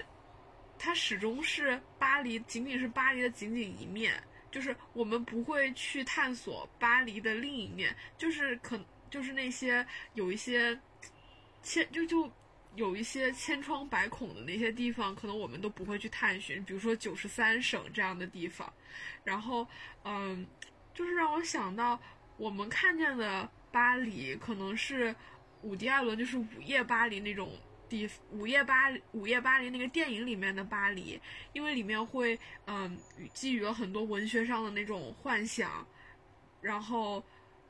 [0.80, 4.12] 它始终是巴黎，仅仅是巴黎的仅仅一面，
[4.50, 8.78] 就是我们不会去探索巴黎的另一面，就是可
[9.12, 9.86] 就是那些
[10.16, 10.78] 有一些，
[11.62, 12.30] 千就就。
[12.76, 18.72] 有一些千疮百孔的那些地方，可能我们都不会去探寻，比如说九十三省这样的地方。
[19.24, 19.68] 然后，
[20.06, 20.48] 嗯，
[20.94, 22.00] 就是让我想到，
[22.38, 25.14] 我们看见的巴黎，可能是
[25.64, 27.52] 伍迪·艾伦就是《午夜巴黎》那种
[27.90, 31.20] 地，《午夜巴黎》《午夜巴黎》那个电影里面的巴黎，
[31.52, 32.98] 因为里面会，嗯，
[33.34, 35.86] 寄予了很多文学上的那种幻想，
[36.62, 37.22] 然后。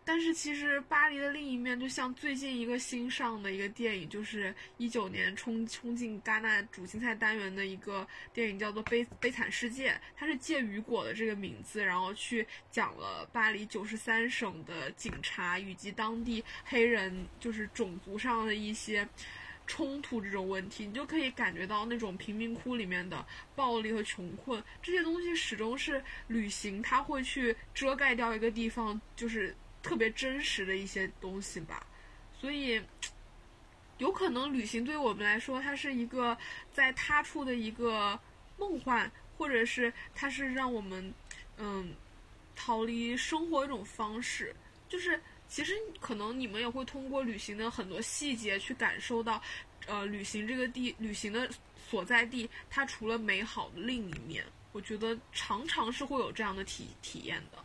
[0.03, 9.91] 但是其实巴黎的另一面，就像最近一个新上的一个电影，就是一九年冲冲进戛纳主竞赛单元的一个电影，叫做《悲悲惨世界》。
[10.17, 19.07] 它是借雨果的这个名字，然后去讲了巴黎九十三省的警察以及当地黑人就是种族上的一些
[19.67, 20.87] 冲突这种问题。
[20.87, 23.23] 你就可以感觉到那种贫民窟里面的
[23.55, 29.55] 暴力和穷困，这些东西始终是旅行它会去遮盖掉一个地方，就是。
[29.83, 31.85] 特别真实的一些东西吧，
[32.39, 32.81] 所以
[33.97, 36.37] 有可能旅行对于我们来说，它是一个
[36.71, 38.19] 在他处的一个
[38.57, 41.13] 梦幻，或者是它是让我们
[41.57, 41.95] 嗯
[42.55, 44.55] 逃离生活一种方式。
[44.87, 49.41] 就是其实可能你们也会通过旅行的很多细节去感受到，
[49.87, 51.49] 呃，旅行这个地旅行的
[51.89, 57.63] 所在地，它除了美好的另一面，我觉得常常是会有这样的体体验的。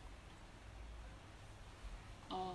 [2.36, 2.54] 哦，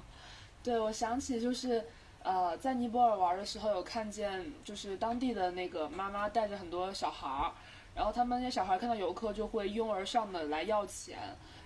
[0.62, 1.84] 对，我想起就是，
[2.22, 7.52] 呃，在尼泊尔玩的时候，有看见就是当地的那个妈妈带着很多小孩儿，
[7.96, 11.18] 然后他们那些小孩看到游客就会拥而上的来要钱。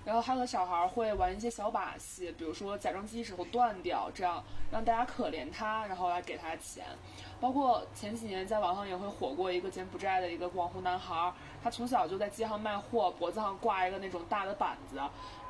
[0.05, 6.85] 然后还有小孩会玩一些小把戏，比如说假装自己手断掉，这样让大家可怜他，然后来给他钱。
[7.39, 11.33] 包括前几年在网上也会火过一个柬埔寨的一个网红男孩，
[11.63, 14.99] 他从小就在街上卖货，脖子上挂一个那种大的板子。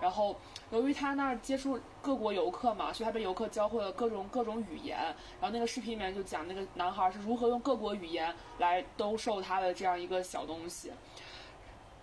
[0.02, 0.36] 然后
[0.72, 4.98] 由于他那儿接触各国游客嘛，所以他被游客教会了各种各种语言。
[5.40, 10.92] 然后那个视频里面就讲那个男孩是如何用各国语言来兜售他的这样一个小东西。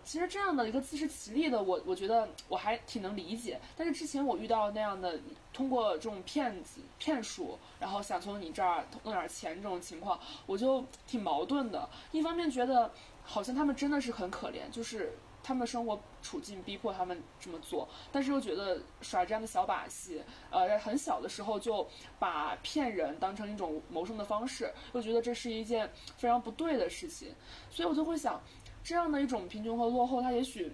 [0.05, 3.61] 其实这样的一个自食其力的，我我觉得我还挺能理解。
[3.76, 5.18] 但是之前我遇到那样的，
[5.53, 11.88] 通过这种骗子骗术，然后想从你这儿弄点钱这种情况，我就挺矛盾的。
[12.11, 12.90] 一方面觉得
[13.22, 21.88] 好像他们真的是很可怜，就是他们的生活处境逼迫他们这么做，但是又觉得耍这样的小把戏，呃，在很小的时候就
[22.18, 27.32] 把骗人当成一种谋生的方式，又觉得这是一件非常不对的事情，
[27.70, 28.40] 所以我就会想。
[28.85, 30.72] 这样的一种贫穷和落后，它也许，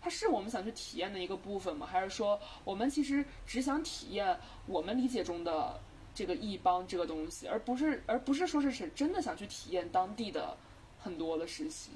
[0.00, 1.86] 它是我们想去体验的一个部分吗？
[1.86, 5.80] 还是说，我们其实只想体验我们理解中的
[6.14, 10.56] 这个异邦这个东西，而不是，而不是说是是真的想去体验当地的
[11.00, 11.92] 很多的事情。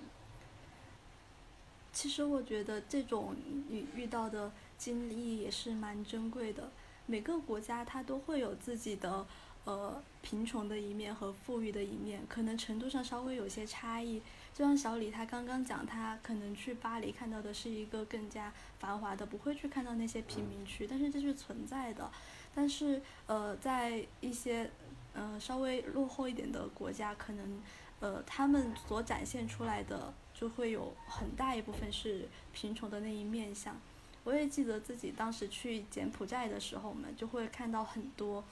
[1.93, 3.37] 其实我觉得这种
[3.69, 6.71] 遇遇到的经历也是蛮珍贵的。
[7.05, 9.27] 每个国家它都会有自己的
[9.65, 14.23] 呃贫穷的一面和富裕的一面，可能程度上稍微有些差异。
[14.55, 22.11] 就像小李他刚刚讲，他可能去巴黎看到的是一个更加繁华的，不会去看到那些贫民区，但是这是存在的。
[22.55, 24.71] 但是呃，在一些
[25.15, 27.63] 呃稍微落后一点的国家，可能
[28.01, 33.75] 呃他们所展现出来的就会有很大一部分是贫穷的那一面相。
[34.25, 38.45] 我也记得自己当时去柬埔寨的时候嘛，就会看到很多，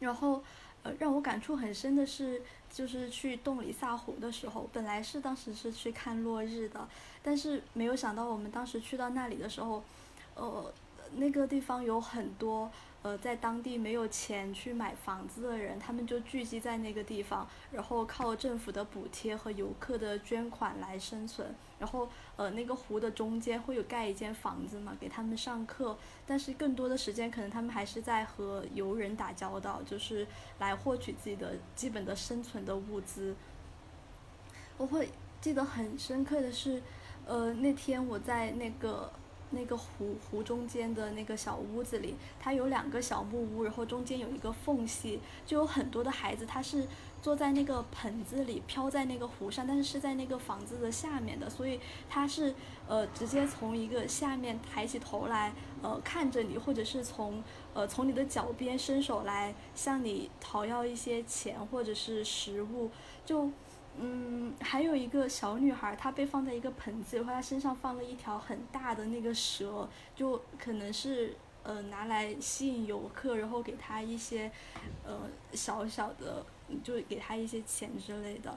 [0.00, 0.42] 然后。
[0.84, 2.42] 呃，让我感触很深的是，
[2.74, 6.88] 就是去洞里萨湖的时候，本来是当时是去看落日的，
[7.22, 9.82] 但是没有想到我们当时去到那里的时候，
[10.34, 10.74] 呃，
[11.14, 12.68] 那个地方有很多。
[13.04, 21.54] 呃，在当地没有钱去买房子的人，他们就聚集在那个地方，然后靠政府的补贴和游客的捐款来生存。
[21.84, 25.94] 然后，呃，那个湖的中间会有盖一间房子嘛，给他们上课。
[26.26, 30.26] 但是更多的时间，可能他们还是在和游人打交道，就是
[30.58, 33.36] 来获取自己的基本的生存的物资。
[34.78, 35.10] 我会
[35.42, 36.82] 记得很深刻的是，
[37.26, 39.12] 呃，那天我在那个。
[39.50, 46.84] 那个湖湖中间的那个小屋子里，它有两个小木屋，然后中间有一个缝隙，就有很多的孩子，他是
[47.24, 52.54] 坐在那个盆子里飘在那个湖上，但是是在那个房子的下面的，所以他是
[52.86, 62.90] 呃直接从一个下面抬起头来呃看着你，或者是从呃从你的脚边伸手来向你讨要一些钱或者是食物，
[63.24, 63.50] 就。
[63.96, 71.32] 嗯，还有一个小女孩，她被放在一个盆子，然后她身上放了一条很大的那个蛇，就可能是
[71.64, 74.52] 呃拿来吸引游客，然后给他一些
[75.04, 76.46] 呃小小的，
[76.84, 78.56] 就给他一些钱之类的。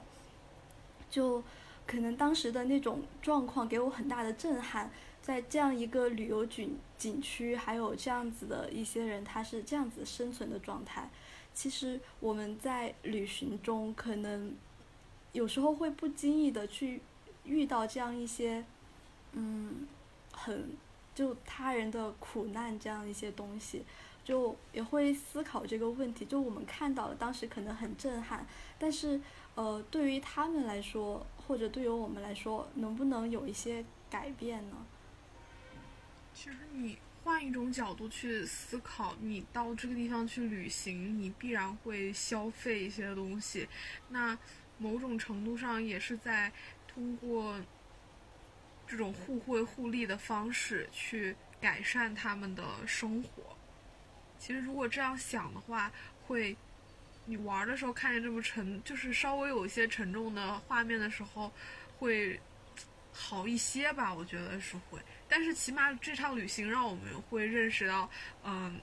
[1.10, 1.42] 就
[1.86, 4.90] 可能当时的那种状况给我很大的震撼，
[5.20, 11.10] 在这样一个旅游景景区，还有这样子的一些人，他是这样子生存的状态。
[11.52, 14.54] 其实我们在旅行中可能。
[15.32, 17.02] 有时候会不经意的去
[17.44, 18.64] 遇到这样一些，
[19.32, 19.86] 嗯，
[20.32, 20.70] 很
[21.18, 23.84] 就他人的苦难这样一些东西，
[24.22, 26.24] 就也会思考这个问题。
[26.24, 28.46] 就我们看到了，当时可能很震撼，
[28.78, 29.20] 但是
[29.56, 34.76] 呃，对于他们来说，或者对于我们来说，能不能有一些改变呢？
[36.32, 43.68] 其实你换一种角度去思考，你到这个地方去旅行，你必然会消费一些东西，
[44.10, 44.38] 那。
[44.80, 46.52] 某种程度上也是在
[46.86, 47.60] 通过
[48.88, 53.56] 这种互惠互利的方式去改善他们的生活。
[54.38, 55.92] 其实如果这样想的话，
[56.26, 56.56] 会
[57.26, 61.52] 你玩的时候看见这么沉，就是稍微有一些沉重的画面的时候，
[61.98, 62.40] 会
[63.12, 64.14] 好一些吧？
[64.14, 64.98] 我觉得是会。
[65.28, 68.10] 但是起码这趟旅行让我们会认识到，
[68.42, 68.80] 嗯，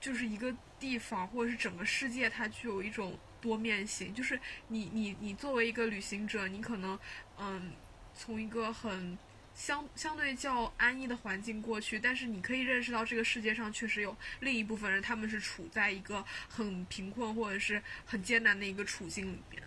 [0.00, 3.18] 就是一个地方或者是整个世界，它具有一种。
[3.42, 6.96] 多面性就是你你你作为一个旅行者，你可能
[7.36, 7.72] 嗯
[8.14, 9.18] 从一个很
[9.54, 19.62] 相相对较安逸的环境过去，但是你可以认识到这个世界上确实有另一部分人，他们是处在一个很贫困或者是很艰难的一个处境里面。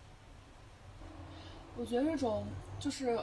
[1.77, 2.47] 我觉得这种
[2.79, 3.19] 就是。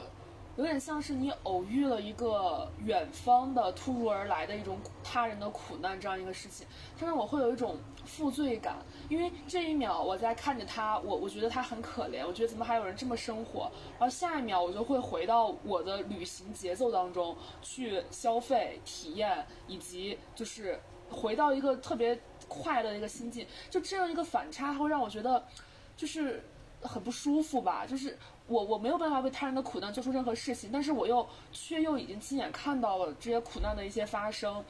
[0.55, 6.67] 有点像是你偶遇了一个远方的突如而来的一种他人的苦难这样一个事情，
[6.99, 8.77] 但是我会有一种负罪感，
[9.09, 20.79] 因为这一秒我在看着他，我我觉得他很可怜，我觉得怎么还有人这么生活，然后下一秒我就会回到我的旅行节奏当中去消费、体验，以及就是
[21.09, 25.45] 回到一个特别快乐的一个心境，就这样一个反差会让我觉得
[25.95, 26.43] 就是
[26.81, 28.17] 很不舒服吧，就是。
[28.45, 34.61] 我我没有办法为他人的苦难做出任何事情，但是我又却又已经亲眼看到了这些苦难的一些发生。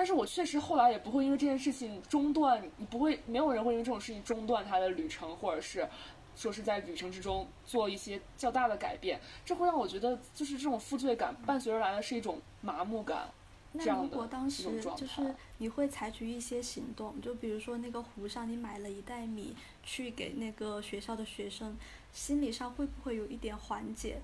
[0.00, 5.86] 但是我确实后来也不会因为这件事情中断，你不会没有人会因为这种事情中断他的旅程，或者是
[6.34, 9.20] 说是在旅程之中做一些较大的改变。
[9.44, 13.28] 这会让我觉得，就是这种负罪感伴随而来的是一种麻木感。
[13.72, 21.76] 那如果当时就是你会采取一些行动，就比如说那个湖上你买了一袋米去给那个学校的学生。
[22.10, 24.22] 心理上会不会有一点缓解？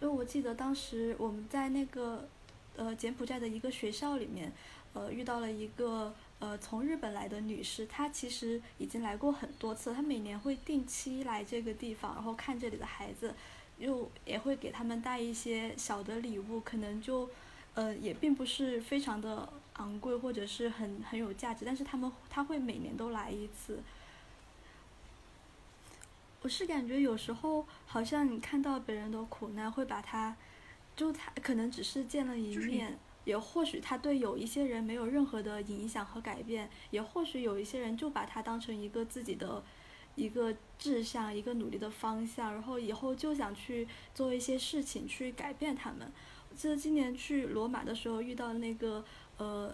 [0.00, 2.28] 就我记得当时我们在那个
[2.76, 4.52] 呃柬埔寨的一个学校里面，
[4.92, 13.34] 呃遇到了一个呃从日本来的女士，她其实已经来过很多次，她每年会定期来这个地方，然后看这里的孩子，
[13.78, 17.28] 又也会给他们带一些小的礼物，可能就
[17.74, 23.80] 呃也并不是非常的昂贵或者是很很有价值，但是他们他会每年都来一次。
[26.42, 30.34] 我是感觉有时候好像你看到别人的苦难，会把他，
[30.96, 39.62] 就他可能只是见了一面，也或许他对有一些人没有任何的影响和改变，也或许有一些人就把它当成一个自己的
[40.16, 46.10] 一个志向、一个努力的方向，然后以后就想去做一些事情去改变他们。
[46.54, 49.04] 记得今年去罗马的时候遇到那个
[49.38, 49.72] 呃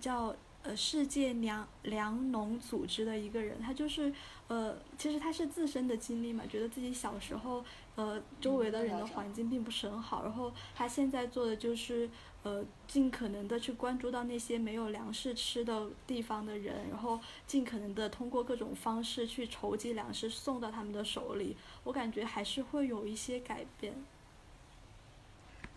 [0.00, 4.12] 叫呃世界粮粮农组织的一个人，他就是
[4.48, 7.64] 呃其实他是自身的经历嘛，觉得自己小时候
[7.94, 12.10] 呃周围的人的环境并不是很好，然后他现在做的就是
[12.42, 23.94] 呃尽可能的去关注到那些没有粮食吃的地方的人，然后尽可能的通过各种方式去筹集粮食送到他们的手里，我感觉还是会有一些改变。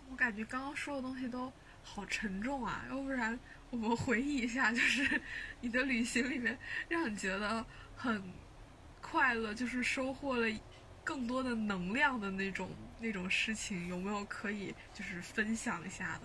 [0.09, 1.51] 我感觉刚刚说的东西都
[1.84, 3.38] 好沉重啊，要不然
[3.72, 5.22] 我们回忆一下，就是
[5.59, 6.57] 你的旅行里面
[6.88, 8.24] 让你觉得很
[9.01, 10.47] 快乐，就是收获了
[11.03, 16.22] 更多的能量的那种那种事情，有没有可以就是分享一下的？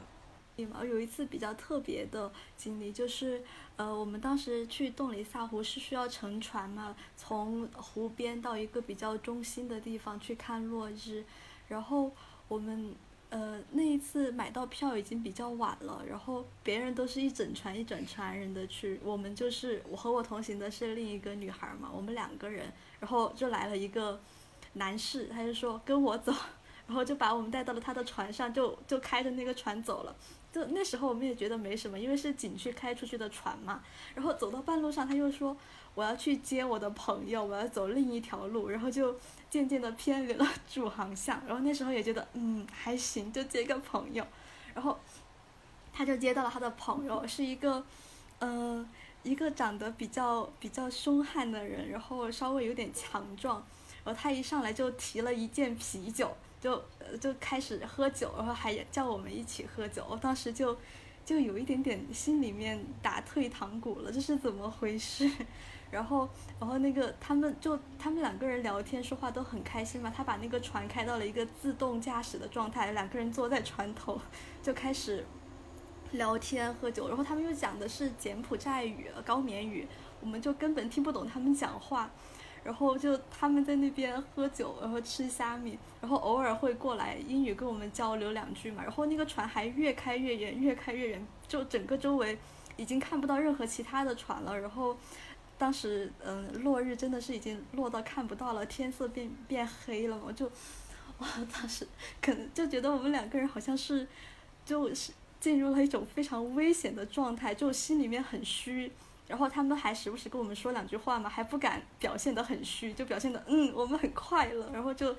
[0.85, 3.43] 有一次比较特别的经历，就是
[3.77, 11.25] 呃，我们当时去洞里萨湖是需要乘船嘛，从湖边到一个比较中心的地方去看落日，
[11.69, 12.11] 然后
[12.49, 12.95] 我们。
[13.31, 24.19] 呃，那一次买到票已经比较晚了，然后别人都是一整船一整船人的去，我们就是我和我同行的是另一个女孩嘛，我们两个人，然后就来了一个
[24.73, 26.33] 男士，他就说跟我走，
[26.89, 30.17] 然后就把我们带到了他的船上，就就开着那个船走了。
[30.53, 33.81] 就那时候我们也觉得没什么，因为是景区开出去的船嘛。
[34.17, 35.57] 然后走到半路上，他又说
[35.95, 39.15] 我要去接我的朋友，我要走另一条路，然后就。
[39.51, 44.23] 渐渐的偏离了主航向， 然后那时候也觉得嗯还行，就接个朋友，
[44.75, 44.95] 然后
[45.91, 47.83] 他就接到了他的朋友，是一个
[48.41, 48.87] 嗯
[49.23, 53.65] 一个长得比较比较凶悍的人，然后稍微有点强壮，
[54.05, 56.83] 然后他一上来就提了一件啤酒，就
[57.21, 60.77] 就开始喝酒，然后还叫我们一起喝酒，我当时就
[61.25, 65.31] 就有一点点心里面打退堂鼓了，这是怎么回事？
[65.91, 66.29] 然后，
[66.61, 70.13] 然后那个他们就他们两个人聊天说话都很开心嘛。
[70.15, 74.21] 他把那个船开到了一个自动驾驶的状态，两个人坐在船头
[74.63, 75.25] 就开始
[76.13, 77.09] 聊天喝酒。
[77.09, 79.89] 然后他们又讲的是柬埔寨语、高棉语，
[80.21, 82.11] 我们就根本听不懂他们讲话。
[82.69, 88.83] 然后就他们在那边喝酒，然后吃虾米，然后偶尔会过来英语跟我们交流两句嘛。
[88.83, 92.37] 然后那个船还越开越远，越开越远，就整个周围
[92.77, 94.61] 已经看不到任何其他的船了。
[94.61, 94.95] 然后。
[95.61, 100.47] 当时，嗯，落日真的是已经落到看不到了，天色变变黑了嘛，就，
[101.19, 101.85] 哇，当时
[102.23, 104.07] 可能就觉得我们两个人好像是，
[104.65, 105.11] 就是
[105.41, 108.93] 进入了一种非常危险的状态，就心里面很虚，
[109.29, 115.15] 然后他们还时不时跟我们说两句话嘛，还不敢表现得很虚，就表现的嗯，我们很快乐，然后就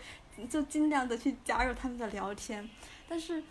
[0.50, 2.70] 就尽量的去加入他们的聊天，
[3.08, 3.42] 但是，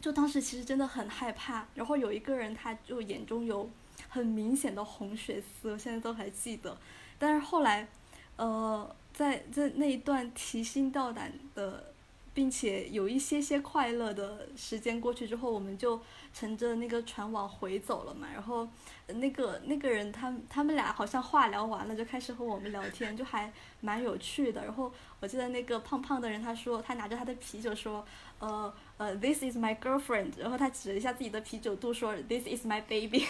[0.00, 3.70] 就当时其实真的很害怕，然后有一个人他就眼中有。
[4.10, 6.76] 很明显的红血丝，我现在都还记得。
[7.18, 7.88] 但是后来，
[8.36, 11.92] 呃，在在那一段提心吊胆的，
[12.34, 15.98] 并且有一些些快乐的时间过去之后，我们就
[16.36, 18.28] 乘着那个船往回走了嘛。
[18.30, 18.68] 然后
[19.06, 24.62] 那个那个人，他他们俩好像话聊完了，就开始和我们聊天，就还蛮有趣的。
[24.62, 28.04] 然后我记得那个胖胖的人，他说他拿着他的啤酒说，
[28.38, 30.32] 呃呃，This is my girlfriend。
[30.38, 33.26] 然后他指了一下自己的啤酒肚说，This is my baby。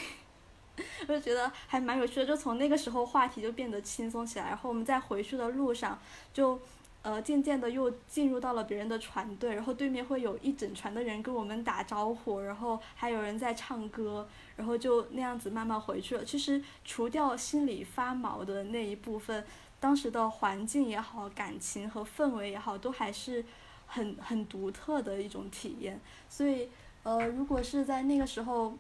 [1.09, 5.98] 我就觉得还蛮有趣的，就从那个时候话题就变得轻松起来，然后我们在回去的路上，
[6.34, 6.61] 就，
[7.07, 14.26] 呃，渐渐的又进入到了别人的船队，然后对面会有一整船的人跟我们打招呼，然后还有人在唱歌，
[14.57, 16.24] 然后就那样子慢慢回去了。
[16.24, 19.44] 其实除掉心里发毛的那一部分，
[19.78, 23.44] 当时的环境也好，感情和氛围也好，都还是
[23.86, 26.00] 很很独特的一种体验。
[26.28, 26.68] 所以，
[27.04, 28.76] 呃，如果是在那个时候。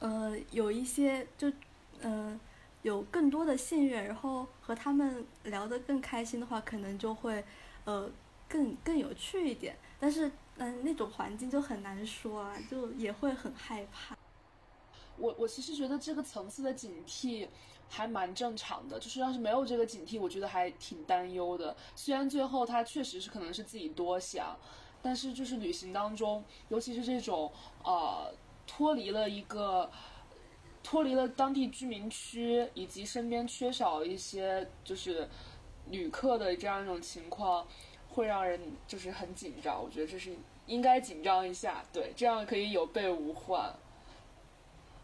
[0.00, 1.50] 呃，有一些就，
[2.02, 2.38] 嗯，
[2.84, 7.42] 有更多的信任，然后和他们聊得更开心的话，可能就会，
[7.86, 8.10] 呃，
[8.46, 9.74] 更更有趣一点。
[9.98, 14.14] 但是，嗯，那种环境就很难说啊，就也会很害怕。
[15.16, 17.48] 我我其实觉得这个层次的警惕
[17.88, 21.74] 还蛮正常的，就是要是没有这个警惕，我觉得还挺担忧的。
[21.96, 24.54] 虽然最后他确实是可能是自己多想，
[25.00, 27.50] 但是就是旅行当中，尤其是这种
[27.82, 28.30] 呃。
[28.66, 29.90] 脱离了一个，
[30.84, 35.26] 脱离了当地居民区，以及身边缺少一些就是
[35.90, 37.66] 旅客的这样一种情况，
[38.08, 39.82] 会让人就是很紧张。
[39.82, 43.74] 我觉得这是应该紧张一下，对，这样可以有备无患。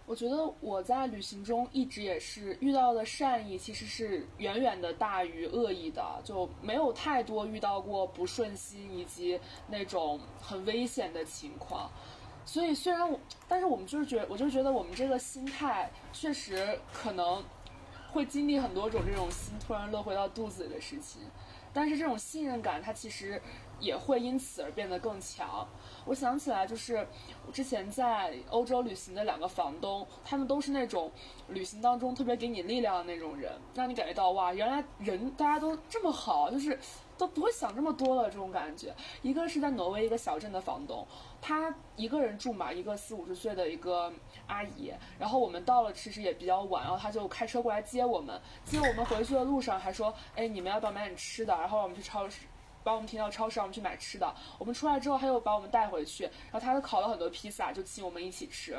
[0.06, 11.90] 我觉得我在旅行中一直也是遇到的善意，其实是远远的大于恶意的，就没有太多遇到过不顺心以及那种很危险的情况。
[12.50, 17.40] 所以虽然我，但是我们就是觉，我就觉得我们这个心态确实可能
[18.10, 21.22] 会经历很多种这种心突然落回到肚子里的事情，
[21.72, 23.40] 但是这种信任感它其实
[23.78, 25.64] 也会因此而变得更强。
[26.04, 27.06] 我想起来，就是
[27.46, 31.08] 我之前在欧洲旅行的两个房东，他们都是那种
[31.50, 36.76] 旅行当中特别给你力量的那种人，让你感觉到哇，原来人大家都这么好，就是
[37.20, 38.94] 都不会想这么多了这种感觉。
[39.20, 41.06] 一个是在挪威一个小镇的房东，
[41.42, 44.10] 他一个人住嘛，一个四五十岁的一个
[44.46, 51.54] 阿姨，然后我们到了其实也比较晚，然后他就开车过来接我们，接我们回去的路上还说，哎，你们要不要买点吃的？
[51.54, 52.46] 然后我们去超市。
[52.82, 54.34] 把我们停到超市，让我们去买吃的。
[54.58, 58.74] 我们出来之后，他又把我们带回去，然后他又烤了很多披萨，就请我们一起吃。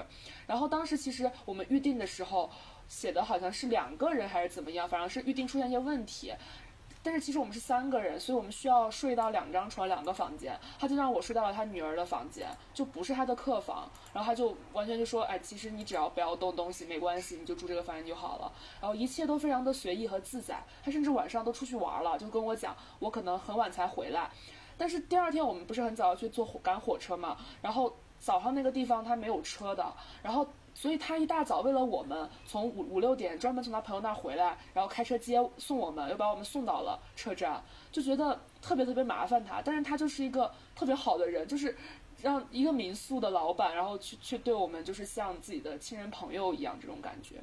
[0.47, 2.49] 然后当时其实我们预定的时候
[2.87, 6.33] 写的好像是两个人还是怎么样，反正是预定出现一些问题。
[7.03, 10.59] 但是其实我们是三个人，所以我们需要睡到两张床、两个房间。
[10.79, 13.89] 他就让我睡到了他女儿的房间，就不是他的客房。
[14.13, 20.63] 然后他就完全就说：“哎，其实你只要不要动东西，没关系，你就住这个房间就好了。”然后一切都非常的随意和自在。
[20.83, 24.29] 他甚至晚上都出去玩了，就跟我讲：“我可能很晚才回来。”
[24.77, 27.37] 但是第二天我们不是很早要去坐火赶火车嘛？
[27.61, 29.91] 然后早上那个地方他没有车的，
[30.21, 30.47] 然后。
[30.73, 37.61] 所以他一大早为了我们，从五五六点专门从他朋友那儿回来，然后开车接送我们，又把我们送到了车站，
[37.91, 39.61] 就觉得特别特别麻烦他。
[39.61, 41.77] 但是他就是一个特别好的人，就是
[42.21, 47.35] 让一个民宿的老板，然后去去对我们就是像自己的亲人朋友一样这种感觉。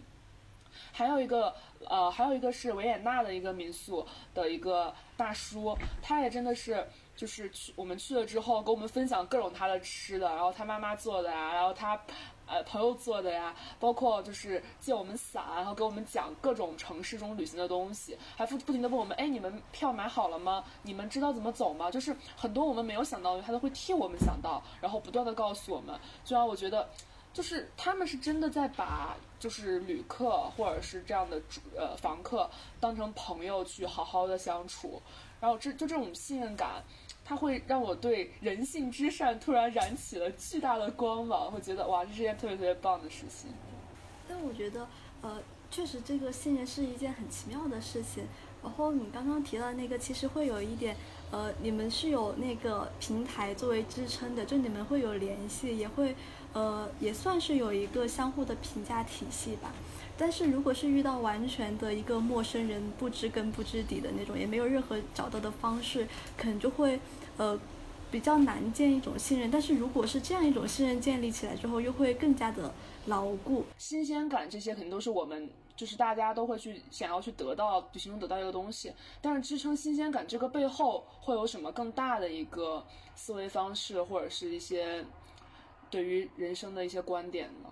[0.93, 1.55] 还有一个
[1.89, 4.05] 呃，还有一个是维也纳的一个民宿
[4.35, 12.01] 的一个大叔，他也真的是就是去我们去了之后，跟我们分享各种他的吃的，然后他妈妈做的啊，然后他。
[12.49, 20.65] 呃，朋友做的呀，包括就是借我们伞，然后给我们讲各种城市中旅行的东西，还不不停的问我们，哎，你们票买好了吗？
[20.83, 21.91] 你们知道怎么走吗？
[21.91, 26.89] 就是很多我们没有想到的，他都会替我们想到，然后不断的告诉我们，就让我觉得，
[27.33, 35.03] 就是他们是真的在把就是旅客或者是这样的主呃房客当成朋友去好好的相处，
[35.39, 36.83] 然后这就这种信任感。
[37.29, 43.51] 它会让我对人性之善突然燃起了巨大的光芒，会觉得哇，这是件特别特别棒的事情。
[44.27, 44.89] 但我觉得，
[45.21, 45.39] 呃，
[45.71, 48.25] 确实这个信任是一件很奇妙的事情。
[48.63, 50.97] 然后你刚刚提到那个，其实会有一点，
[51.31, 56.17] 呃，你们是有那个平台作为支撑的，就你们会有联系，也会，
[56.55, 59.71] 呃，也算是有一个相互的评价体系吧。
[60.17, 66.99] 但是如果是遇到完全的一个陌生人，不知根不知底的那种，也没有任何找到的方式，可能就会，
[67.39, 67.59] 呃，
[68.11, 69.51] 比较难建一种信任。
[69.51, 72.71] 但是如果是这样一种信任建立起来之后，又会更加的
[73.07, 73.65] 牢固。
[73.79, 78.93] 新鲜感这些肯定都是我们，就是大家都会去想要去得到旅行中得到一个东西。
[79.23, 82.85] 但是支撑新鲜感这个背后会有什么更大的一个
[83.15, 85.05] 思维方式，或者是一些
[85.91, 87.71] 对于人生的一些观点呢？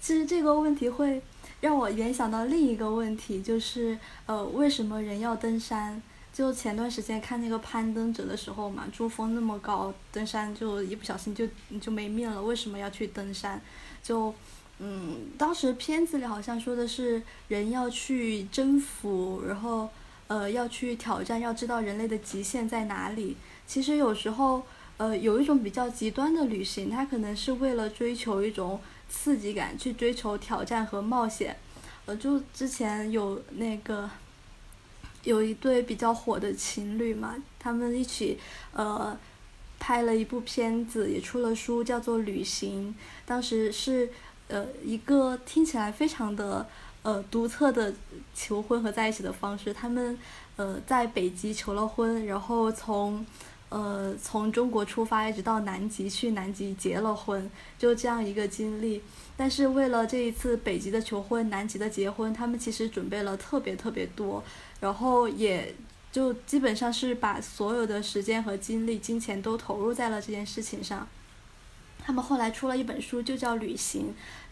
[0.00, 1.20] 其实这个问题会
[1.60, 6.00] 让我联想到另一个问题，就是呃，为什么人要登山？
[6.36, 11.48] 就前段时间看那个攀登者的时候嘛，珠峰那么高，登山就一不小心就
[11.80, 12.42] 就没命了。
[12.42, 13.58] 为什么要去登山？
[14.02, 14.34] 就
[14.80, 19.88] 嗯，当时片子里好像说的是人要去征服，然后
[20.26, 23.34] 呃要去挑战，要知道人类的极限在哪里。
[23.66, 24.62] 其实有时候
[24.98, 28.78] 呃有一种比较极端的旅行，它可能是为了追求一种。
[29.08, 31.56] 刺激感去追求挑战和冒险，
[32.06, 34.10] 呃，就之前有那个
[35.26, 38.38] 有一对比较火的情侣嘛，他们一起
[38.72, 39.14] 呃
[39.78, 42.88] 拍了一部片子，也出了书，叫做《旅行》。
[43.26, 44.08] 当时是
[44.48, 46.66] 呃一个听起来非常的
[47.02, 47.92] 呃独特的
[48.34, 50.18] 求婚和在一起的方式，他们
[50.56, 53.26] 呃在北极求了婚，然后从。
[53.68, 59.02] 呃，从中国出发一直到南极，去南极结了婚，就这样一个经历。
[59.36, 64.42] 但是为了这一次北极的求婚、南极的结婚，他们其实准备了特别特别多，
[64.80, 65.74] 然后也
[66.12, 71.06] 就基本上是把所有的时间和精力、金钱都投入在了这件事情上。
[71.98, 74.02] 他们后来出了一本书，就叫《旅行》，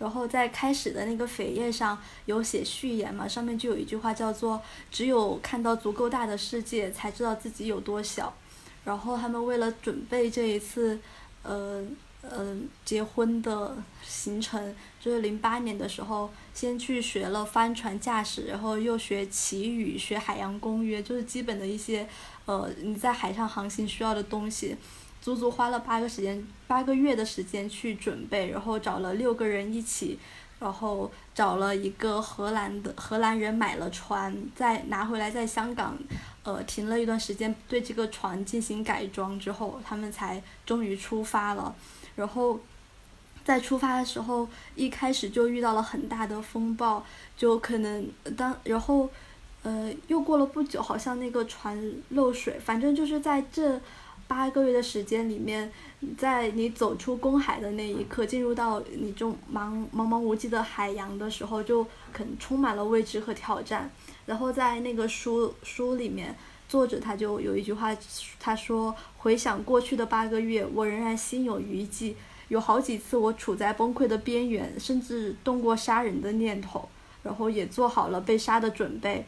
[0.01, 4.61] 然后在开始的那个扉页上有写序言嘛，上面就有一句话叫做
[4.91, 8.35] ：“只有看到足够大的世界，才知道自己有多小。”
[8.85, 10.99] 然后他们为了准备这一次，
[11.43, 11.85] 呃
[12.23, 22.09] 呃结婚的行程，就是零八年的时候，先去学了帆船驾驶，然后又学旗语，学海洋公约，就是基本的一些，
[22.47, 24.75] 呃你在海上航行需要的东西，
[25.21, 30.19] 足足花了八个时间八个月的时间去准备，然后找了六个人一起，
[30.59, 35.99] 然后找了一个荷兰的荷兰人买了船，再拿回来在香港。
[36.45, 41.75] 呃，停了一段时间，对这个船进行改装之后，他们才终于出发了。
[42.17, 42.59] 然后
[43.45, 47.05] 在出发的时候一开始就遇到了很大的风暴，
[47.37, 49.09] 就可能当然后
[49.63, 53.81] 呃又过了不久，好像那个船漏水，反正就是在这
[54.27, 55.71] 八个月的时间里面。
[56.19, 61.83] 在你走出公海的那一刻，进入到你这茫茫茫无际的海洋的时候，就
[62.13, 63.91] 可能充满了未知和挑战。
[64.27, 66.37] 然后在那个书书里面，
[66.69, 67.97] 作者他就有一句话，
[68.39, 72.15] 他说：“回想过去的八个月，我仍然心有余悸，
[72.49, 76.89] 有好几次我处在崩溃的边缘，甚至动过杀人的念头，
[77.23, 79.25] 然后也做好了被杀的准备。”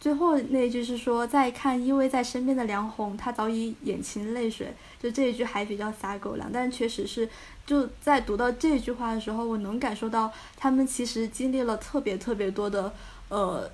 [0.00, 4.72] 最后那句是说，在看依偎在身边的梁红，他早已眼噙泪水。
[5.02, 7.28] 就这一句还比较撒狗粮，但确实是，
[7.66, 12.94] 就在读到这句话的时候，我能感受到他们其实经历了特别特别多的，
[13.28, 13.68] 呃，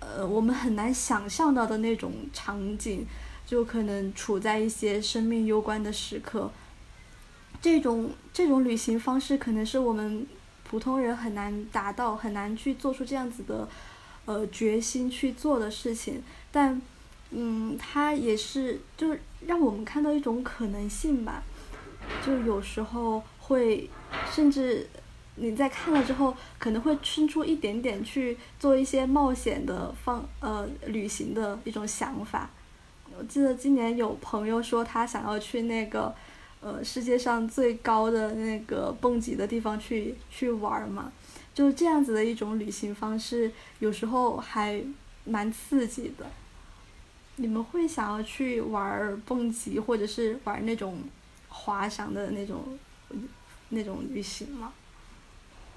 [0.00, 3.06] 呃，我们很难想象到的那种场景，
[3.46, 6.50] 就可能处在一些生命攸关的时刻。
[7.60, 10.26] 这种这种旅行方式，可能是我们
[10.68, 13.68] 普通人很难达到、很难去做出这样子的。
[14.26, 16.80] 呃，决心去做的事情，但，
[17.30, 21.42] 嗯，它也是，就让我们看到一种可能性吧。
[22.24, 23.88] 就有时候会，
[24.30, 24.86] 甚至
[25.36, 32.50] 你在看了之后，可能会生出一点点去做一些冒险的方呃旅行的一种想法。
[33.18, 36.14] 我记得今年有朋友说他想要去那个，
[36.60, 41.12] 呃，世界上最高的那个蹦极的地方去去玩嘛。
[41.54, 44.82] 就这样子的一种旅行方式，有时候还
[45.24, 46.26] 蛮刺激的。
[47.36, 50.98] 你们会想要去玩蹦极，或者是玩那种
[51.48, 52.78] 滑翔的那种
[53.70, 54.72] 那种旅行吗？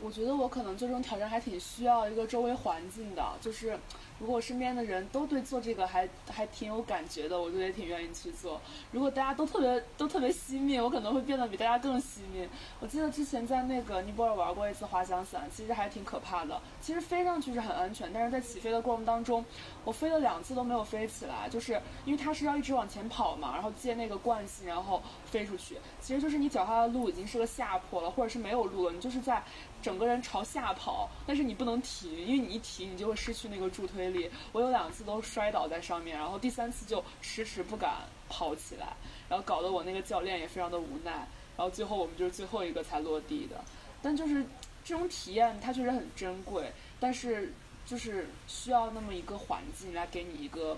[0.02, 3.80] 我觉得我可能这种挑战还挺需要一个周围环境的，就是。
[4.24, 8.62] 如果身边的人都对做这个还还挺有感觉的，我就也挺愿意去做。
[8.90, 12.48] 如果大家都特别都特别惜命，我可能会变得比大家更惜命。
[12.80, 16.58] 我记得之前在那个尼泊尔玩过一次滑翔伞，其实还挺可怕的。
[16.80, 19.44] 其实飞上去是很安全，但是在起飞的过程当中，
[19.84, 21.74] 我飞了两次都没有飞起来，就是
[22.06, 25.78] 因为它是要一直往前跑嘛，然后借那个惯性，然后飞出去。
[26.00, 29.44] 其实就是你脚下的路已经是个下坡了，或者是没有路了，你就是在。
[29.84, 34.32] 整个人朝下跑，但是你不能停，因为你一停，你就会失去那个助推力。
[34.54, 38.96] 我有两次都摔倒在上面，然后第三次就迟迟不敢跑起来，
[39.28, 41.12] 然后搞得我那个教练也非常的无奈。
[41.56, 43.64] 然后最后我们就是最后一个才落地的。
[44.02, 44.44] 但就是
[44.84, 47.54] 这种体验，它确实很珍贵，但是
[47.86, 50.78] 就是需要那么一个环境来给你一个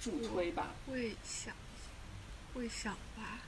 [0.00, 0.72] 助推吧。
[0.90, 1.54] 会想，
[2.54, 3.40] 会想吧。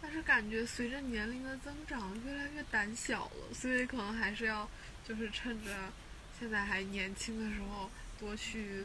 [0.00, 4.68] 但是感觉随着年龄的增长，越来越胆小了，所以可能还是要，
[5.06, 5.92] 就是趁着
[6.38, 8.84] 现在还年轻的时候，多去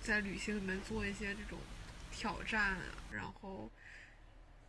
[0.00, 1.58] 在旅行里面做一些这种
[2.10, 2.78] 挑战，
[3.10, 3.70] 然后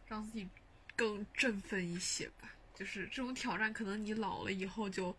[0.07, 0.47] 让自己
[0.95, 2.51] 更振奋一些吧。
[2.76, 5.16] 就是这种挑战，可能你老了以后就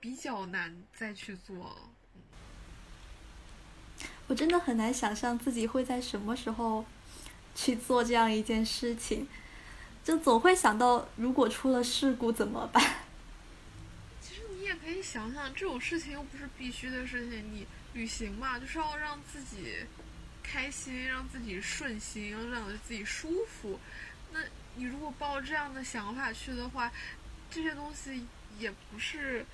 [0.00, 1.90] 比较难再去做了。
[4.26, 6.84] 我真的很难想象自己会在什么时候
[7.54, 9.28] 去做这样一件事情。
[10.04, 12.96] 就总会想到，如果出了事故怎么办？
[14.20, 17.42] 其实你也可以想想，这种事情又不是必须的事情。
[17.54, 19.76] 你旅行嘛，就是要让自己
[20.42, 23.80] 开心，让自己顺心，让自己舒服。
[24.34, 24.40] 那
[24.74, 26.92] 你如果抱这样的想法去的话，
[27.50, 28.26] 这些东西
[28.58, 29.46] 也不是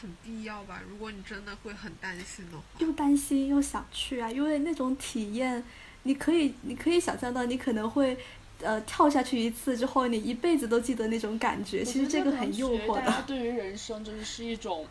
[0.00, 0.80] 很必要吧？
[0.88, 5.64] 如果你真的会很担心的话，又担心又想去啊，因为那种体验，
[6.04, 8.16] 你可以，你可以想象到，你可能会。
[8.62, 11.84] 呃，跳下去一次之后，你一辈子都记得那种感觉。
[11.84, 13.00] 其实这个很诱惑的。
[13.00, 14.86] 大家对于人生就是是一种，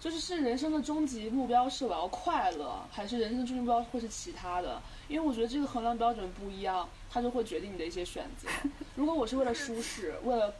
[0.00, 4.80] 就是是人生的终极目标是我要快乐，还是人生的终极目标会是其他的？
[5.08, 8.48] 因为我觉得这个衡量标准不一样，它就会决定你的一些选择。
[8.94, 10.54] 如果我是为了舒适，为了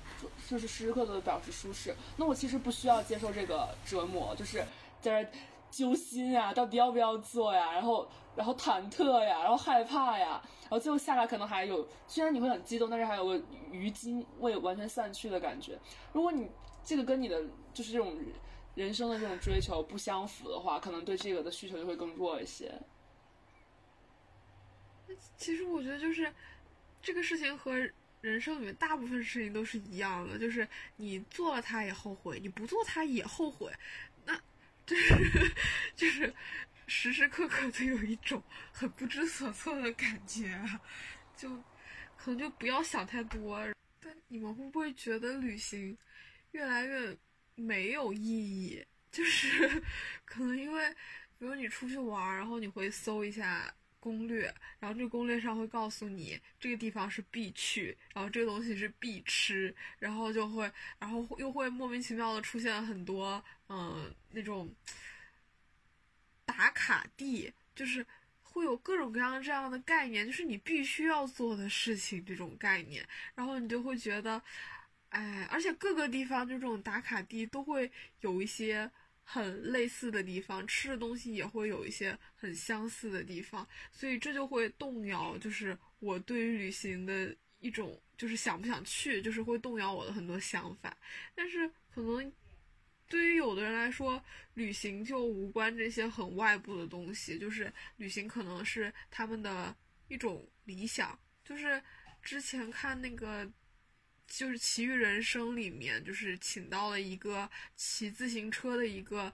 [0.49, 4.63] 就是时时刻刻的表示舒适，那我其实不需要接受这个折磨，就是
[5.01, 5.31] 在这
[5.73, 7.73] 揪心呀，到底要不要做呀？
[7.73, 8.09] 然后。
[8.35, 13.39] 然后忐忑呀，然后害怕呀，然后最后下来可能还有，虽然你会很激动，但是还有个
[13.71, 15.79] 余烬未完全散去的感觉。
[16.15, 16.51] 如果你
[16.83, 17.45] 这个跟你的
[17.75, 18.19] 就是这种
[18.75, 22.73] 人生的这种追求不相符的话，可能对这个的需求就会更弱一些。
[25.37, 26.33] 其实我觉得就是
[27.03, 27.75] 这个事情和
[28.23, 30.67] 人生里面大部分事情都是一样的，就是
[30.97, 33.71] 你做了它也后悔，你不做它也后悔，
[34.87, 35.55] 就是
[35.97, 36.35] 就是。
[36.89, 40.61] 时时刻刻都有一种很不知所措的感觉，
[41.35, 41.49] 就
[42.19, 43.67] 可能就不要想太多。
[43.99, 45.97] 但你们会不会觉得旅行
[46.51, 47.17] 越来越
[47.55, 48.85] 没有意义？
[49.11, 49.83] 就是
[50.27, 50.91] 可能因为，
[51.39, 64.71] 比如你出去玩，然后你会搜一下攻略，然后这个攻略上会告诉你这个地方是必去，然后这个东西是必吃，然后就会，然后又会莫名其妙的出现很多，嗯，那种
[66.45, 68.05] 打卡地，就是
[68.43, 74.43] 会有各种各样这样的概念，就是你必须要做的事情这种概念，然后你就会觉得，
[75.09, 78.91] 哎，而且各个地方这种打卡地都会有一些。
[79.25, 90.95] 很类似的地方，吃的东西也会有一些很相似的地方，所以这就会动摇，就是我对于旅行的一种，就是想不想去，就是会动摇我的很多想法。
[91.37, 92.33] 但是可能
[93.13, 99.77] 对于有的人来说，旅行就无关这些很外部的东西，就是旅行可能是他们的
[100.09, 101.19] 一种理想。
[101.45, 101.83] 就是
[102.23, 103.47] 之前看那个。
[104.29, 109.31] 就是《奇遇人生》里面，就是请到了一个骑自行车的一个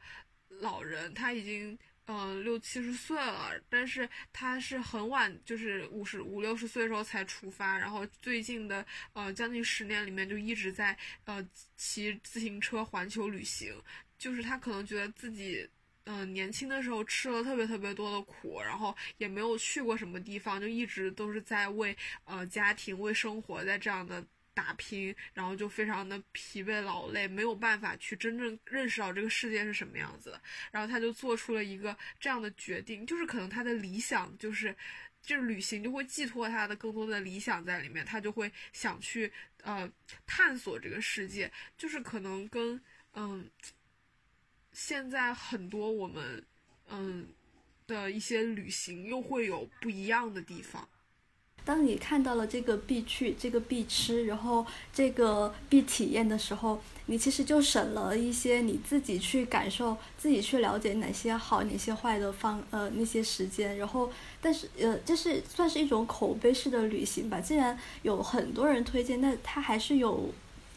[0.49, 1.79] 老人，他已经
[2.11, 10.97] 嗯六七十岁了，但是他是很晚，就是五十五六十岁的时候才出发，然后最近的呃将近十年里面就一直在
[11.27, 11.47] 呃
[11.77, 13.75] 骑自行车环球旅行。
[14.19, 15.69] 就是他可能觉得自己
[16.05, 21.95] 嗯年轻的时候吃了特别特别多的苦，然后也没有去过什么地方，就一直都是在为
[22.25, 24.25] 呃家庭为生活在这样的。
[24.59, 30.43] 打拼，然后就非常的疲惫劳累，没有办法去真正认识到这个世界是什么样子的。
[30.73, 34.75] 然后他就做出了一个这样的决定，就是可能他的理想就是，
[35.23, 39.33] 就是旅行就会寄托他的更多的理想在里面，他就会想去
[39.63, 39.89] 呃
[40.27, 42.83] 探索这个世界，就是可能跟
[43.13, 43.49] 嗯
[44.73, 46.45] 现在很多我们
[46.89, 47.29] 嗯
[47.87, 50.89] 的一些旅行又会有不一样的地方。
[51.69, 63.77] 当你看到了这个必去、这个必吃，然后这个必体验的时候，你其实就省了一些你自己去感受、自己去了解哪些好、哪些坏的方呃那些时间。
[63.77, 64.11] 然后，
[64.41, 67.39] 但是呃，这是算是一种口碑式的旅行吧。
[67.39, 70.31] 既然有很多人推荐，那它还是有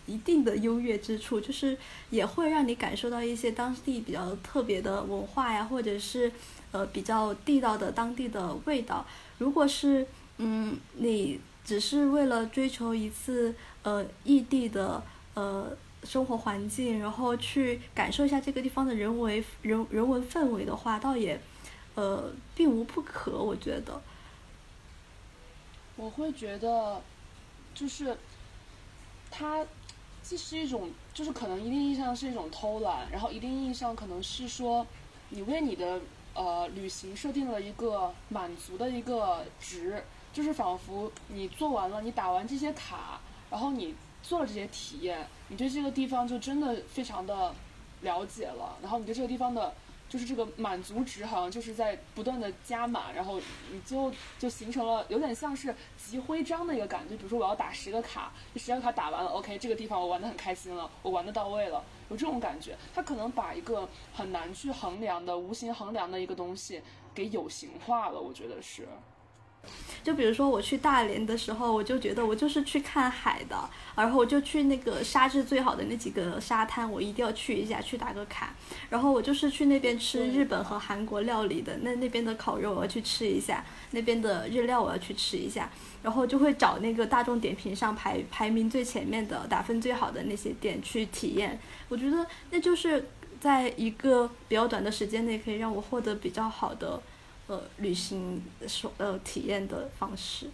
[0.08, 1.78] 一定的优越之处，就是
[2.10, 6.30] 也会让你感受到一些当地比较特别的文化呀，或者是
[6.74, 9.06] 呃比较地道的当地的味道。
[9.38, 10.06] 如果是
[10.38, 13.54] 嗯，你只是为了追求一次
[13.84, 15.04] 呃异地的
[15.36, 21.40] 呃生活环境，然后去感受一下这个地方的人为人人文氛围的话，倒也
[21.94, 24.02] 呃并无不可，我觉得。
[25.96, 27.00] 我会觉得，
[27.76, 28.18] 就是
[29.30, 29.64] 它
[30.24, 34.88] 既是一种，就是可能一定意义上是一种偷懒，然后一定意义上可能是说，
[35.30, 36.02] 你为你的
[36.34, 40.04] 呃旅行设定了一个满足的一个值。
[40.34, 43.20] 就是仿佛你做完了，你打完这些卡，
[43.50, 47.54] 然后你做了这些体验，你对这个地方就真的非常的
[48.02, 48.78] 了解了。
[48.82, 49.74] 然后你对这个地方的，
[50.08, 53.40] 就是这个满足值好像就是在不断的加满，然后
[53.72, 57.16] 你就就形成了有点像是集徽章的一个感觉。
[57.18, 62.78] 比如说我要打十个卡，这十个卡打完了，OK，这个地方我玩的很开心了，我玩的到位了，有这种感觉。
[62.94, 66.82] 它可能把一个很难去衡量的、无形衡量的一个东西
[67.14, 68.88] 给有形化了，我觉得是。
[70.04, 78.56] 就比如说我去大连的时候，我就觉得我就是去看海的，然后我就去那个沙质最好的那几个沙滩，我一定要去一下，去打个卡。
[78.90, 85.70] 然后我就是去那边吃日本和韩国料理的，那那边的烤肉我要去吃一下，那边的日料我要去吃一下。
[86.02, 91.60] 然后就会找那个大众点评上排排名最前面的、打分最好的那些店去体验。
[91.90, 93.08] 我觉得那就是
[93.40, 97.00] 在一个比较短的时间内，可以让我获得比较好的。
[97.52, 100.50] 呃，旅行手呃体验的方式，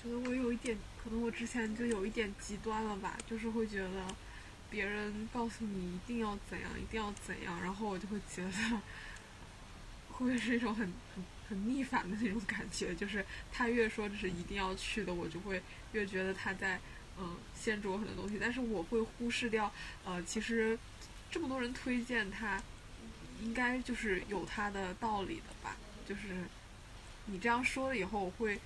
[0.00, 3.90] 觉得我有一点，可能我之前就有一点极端了吧，就是会觉得
[4.70, 8.50] 别人告诉你一定要怎样，一定要怎样，然后我就会觉得
[10.12, 15.60] 会不会是一种很很很逆反的那种感觉，就是他越说这是一定要去的，我就会
[15.90, 16.78] 越觉得他在
[17.18, 19.72] 嗯限制我很多东西，但是我会忽视掉
[20.04, 20.78] 呃，其实
[21.28, 22.62] 这么多人推荐他。
[23.44, 25.76] 应该就是有它的道理的吧，
[26.08, 26.20] 就是
[27.26, 28.58] 你这样说了以后，我会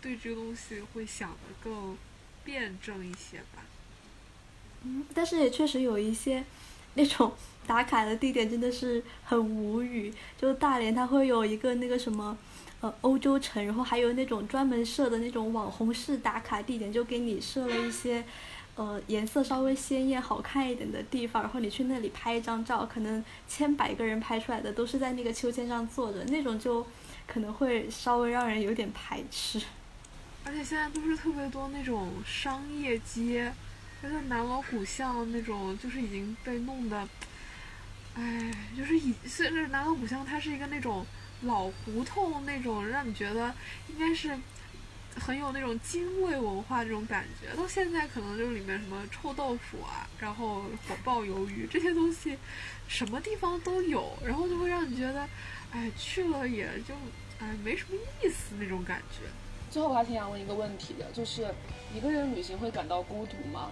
[0.00, 1.96] 对这个东西会想的更
[2.44, 3.64] 辩证一些吧。
[4.84, 6.44] 嗯，但是也确实有一些
[6.94, 7.32] 那种
[7.66, 12.36] 打卡的地点真的是很无语，就大连它会有一个那个什么
[12.80, 18.24] 呃欧洲城，然后还有那种专门设的那种网红式打卡地点，就给你设了一些。
[18.76, 26.84] 呃，颜色稍微鲜艳、好看一点的地方，然后你去那里拍一张照，可能千百个人拍出来的都是在那个秋千上坐着，那种就
[27.26, 29.60] 可能会稍微让人有点排斥。
[30.44, 33.52] 而且现在都是特别多那种商业街，
[34.02, 37.08] 就像南锣鼓巷那种，就是已经被弄得，
[38.14, 41.06] 哎，就是以甚至南锣鼓巷它是一个那种
[41.42, 43.54] 老胡同那种，让你觉得
[43.88, 44.36] 应该是
[45.16, 47.54] 很有那种京味文化这种感觉。
[47.56, 52.36] 到现在可能就是里面什么臭豆腐啊，然后火爆鱿鱼这些东西，
[52.88, 55.28] 什么地方都有，然后就会让你觉得，
[55.70, 56.94] 哎，去了也就
[57.38, 59.26] 哎没什么意思那种感觉。
[59.70, 61.52] 最后我还挺想问一个问题的，就是
[61.92, 63.70] 一个人旅行会感到孤独吗？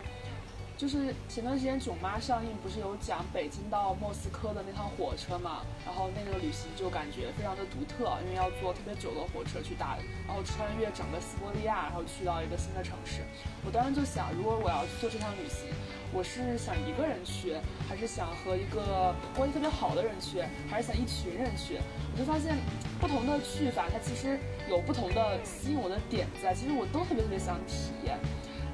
[0.83, 5.62] 就是前段时间《囧妈》上映，不是有讲北京到莫斯科的那趟火车嘛？
[5.87, 13.22] 然后那个旅行就感觉非常的独特，因为要坐特别久的火车去打，然后穿越整个西伯利亚，然后去到一个新的城市。
[13.64, 15.70] 我当时就想，如果我要去做这趟旅行，
[16.12, 17.55] 我是想一个人去，
[17.89, 21.78] 还是想和一个关系特别好的人去，还是想一群人去？
[22.11, 22.59] 我就发现，
[22.99, 24.37] 不同的去法，它其实
[24.68, 28.18] 有不同的吸引我的点在，其实我都特别特别想体验。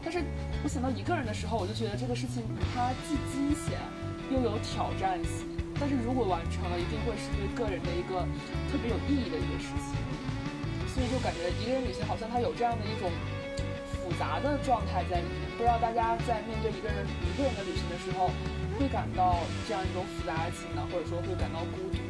[0.02, 0.22] 但是
[0.62, 2.42] 我想到一个人的时候，我就觉得这个事情
[2.74, 3.78] 它既惊险
[4.30, 5.46] 又有挑战性。
[5.78, 8.26] 但是如果完成了，一定会是对个人的一个
[8.70, 9.94] 特别有意义的一个事情。
[10.90, 13.06] 所以就感觉一个人旅行好像它有这样的一种
[13.86, 15.46] 复杂的状态在里面。
[15.54, 18.30] 不知道大家在面对一个人一个人的旅行的时候，
[18.74, 19.38] 会感到
[19.68, 22.07] 这样一种复杂的情呢，或者说会感到孤独？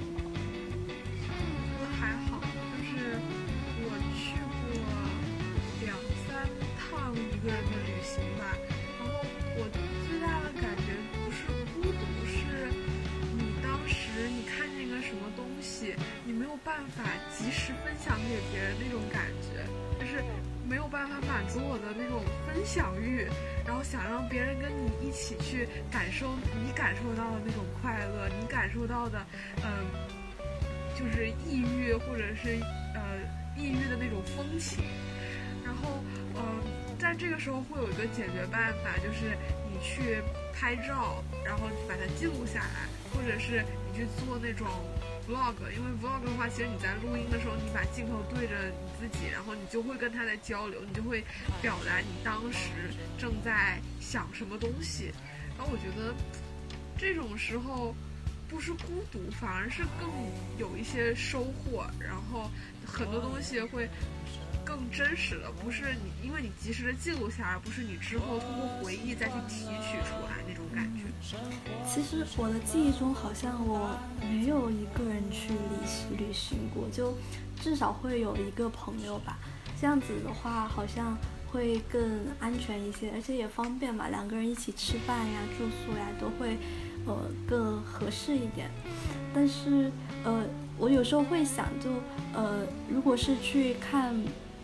[16.69, 17.03] 办法
[17.33, 19.65] 及时分享给别人那种感觉，
[19.99, 20.23] 就是
[20.69, 23.27] 没有办法满足我的那种分享欲，
[23.65, 29.19] 然后想让别人跟你一起去感受你感受到的那种快乐，你感受到的，
[29.65, 29.89] 嗯，
[30.95, 32.61] 就是抑郁或者是
[32.95, 33.01] 呃
[33.57, 34.85] 抑郁的那种风情，
[35.65, 36.05] 然后
[36.37, 36.61] 嗯。
[37.01, 39.39] 但这个时候会有一个解决办法，就是
[39.71, 40.21] 你去
[40.53, 44.67] 拍照，然后把它记录下来，或者是你去做那种
[45.29, 45.55] vlog。
[45.77, 51.23] 因为 vlog 的话，其实你在录音的时候，你把镜头对着你自己，然后你就会跟他在交流，你就会
[51.61, 52.71] 表达你当时
[53.19, 55.13] 正在想什么东西。
[55.57, 56.15] 然后我觉得
[56.97, 57.95] 这种时候
[58.49, 60.09] 不是孤独，反而是更
[60.59, 62.51] 有一些收获，然后
[62.87, 63.89] 很多东西会。
[64.69, 71.05] 更真实的不是你，因为你及时的记录下来，不是你之后通过回忆再去提取出来那种感觉。
[71.89, 77.17] 其实我的记忆中好像我没有一个人去旅行旅行过，就
[77.59, 79.39] 至少会有一个朋友吧。
[79.81, 81.17] 这样子的话好像
[81.51, 86.59] 会更安全一些，而且也方便嘛，两个人一起吃饭呀、住宿呀都会
[87.07, 87.17] 呃
[87.49, 88.71] 更合适一点。
[89.33, 89.91] 但是
[90.25, 90.45] 呃，
[90.77, 91.89] 我有时候会想，就
[92.35, 94.15] 呃，如果是去看。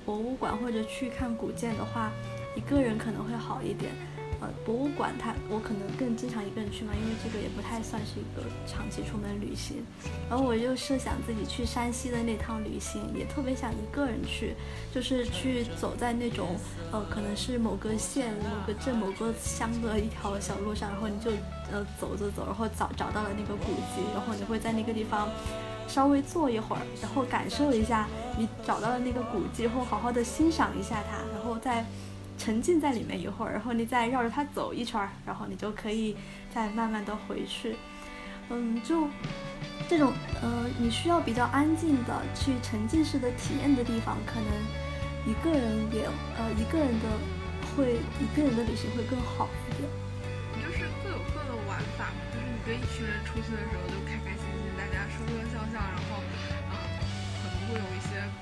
[0.05, 2.13] 博物馆或者去看古建的话，
[2.55, 3.93] 一个人可能会好一点。
[4.41, 9.85] 呃，博物馆它我可能更经常一个人去嘛，因为这个也不太算是一个长期出门旅行。
[10.29, 14.55] 然后我就设想自己去山西的那趟旅行，也特别想一个人去，
[14.93, 16.57] 就是去走在那种
[16.91, 21.31] 呃可能是某个县、某个镇、某个乡的一条小路上，然后你就
[21.71, 25.31] 呃走着走，然后找找到了那个古迹，然后你会在那个地方。
[25.87, 28.07] 稍微坐一会儿，然后感受一下
[28.37, 31.85] 你找到的那个古迹，后好好的欣赏一下它，然后再
[32.37, 36.16] 沉浸在里面一会儿，然后你再绕着它走一圈，然后你就可以
[36.55, 37.76] 再慢慢的回去。
[38.50, 39.09] 嗯，就
[39.88, 44.50] 这种呃，你需要比较安静的去沉浸式的体验的地方，可能
[45.25, 46.04] 一个人也
[46.37, 47.09] 呃一个人的
[47.75, 49.88] 会一个人的旅行会更好一点。
[50.61, 53.96] 就是各有各的玩法，就是你跟一群人出去的时候就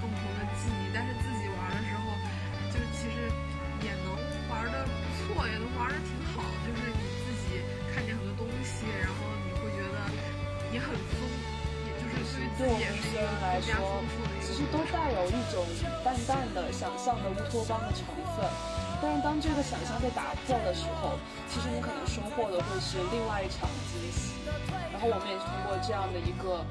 [0.02, 0.90] 共同的记忆。
[0.90, 2.10] 但是自己玩的时候，
[2.74, 3.30] 就其实
[3.86, 4.10] 也能
[4.50, 6.42] 玩的不错，也能玩的挺好。
[6.66, 7.62] 就是你自己
[7.94, 9.96] 看见很多东西，然后你会觉得
[10.74, 11.22] 也很丰，
[11.86, 14.02] 也就是对我们个人来说，
[14.42, 15.62] 其实都带有一种
[16.02, 18.02] 淡淡的想象的乌托邦的成
[18.34, 18.44] 分。
[19.02, 21.18] 但是当这个想象被打破的时候，
[21.50, 24.38] 其实你可能收获的会是另外一场惊喜。
[24.92, 26.62] 然后我们也通过这样的一个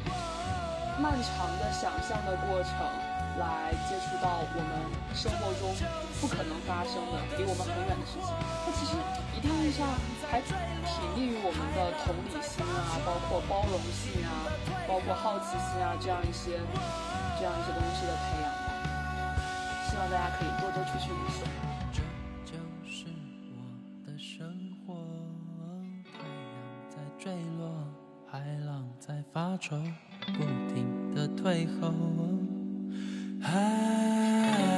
[0.96, 2.72] 漫长的想象的过程，
[3.40, 4.72] 来接触到我们
[5.14, 5.72] 生活中
[6.20, 8.30] 不可能发生的、离我们很远的事情。
[8.66, 8.98] 它其实
[9.38, 9.88] 一定意义上
[10.30, 10.56] 还挺
[11.16, 14.50] 利于我们的同理心啊，包括包容性啊，
[14.88, 16.60] 包括好奇心啊，这样一些
[17.38, 18.68] 这样一些东西的培养吧。
[19.90, 21.46] 希望大家可以多多出去旅行。
[27.24, 27.70] 坠落，
[28.26, 29.78] 海浪在发愁，
[30.26, 30.44] 不
[30.74, 31.94] 停的退后。
[33.42, 34.71] high.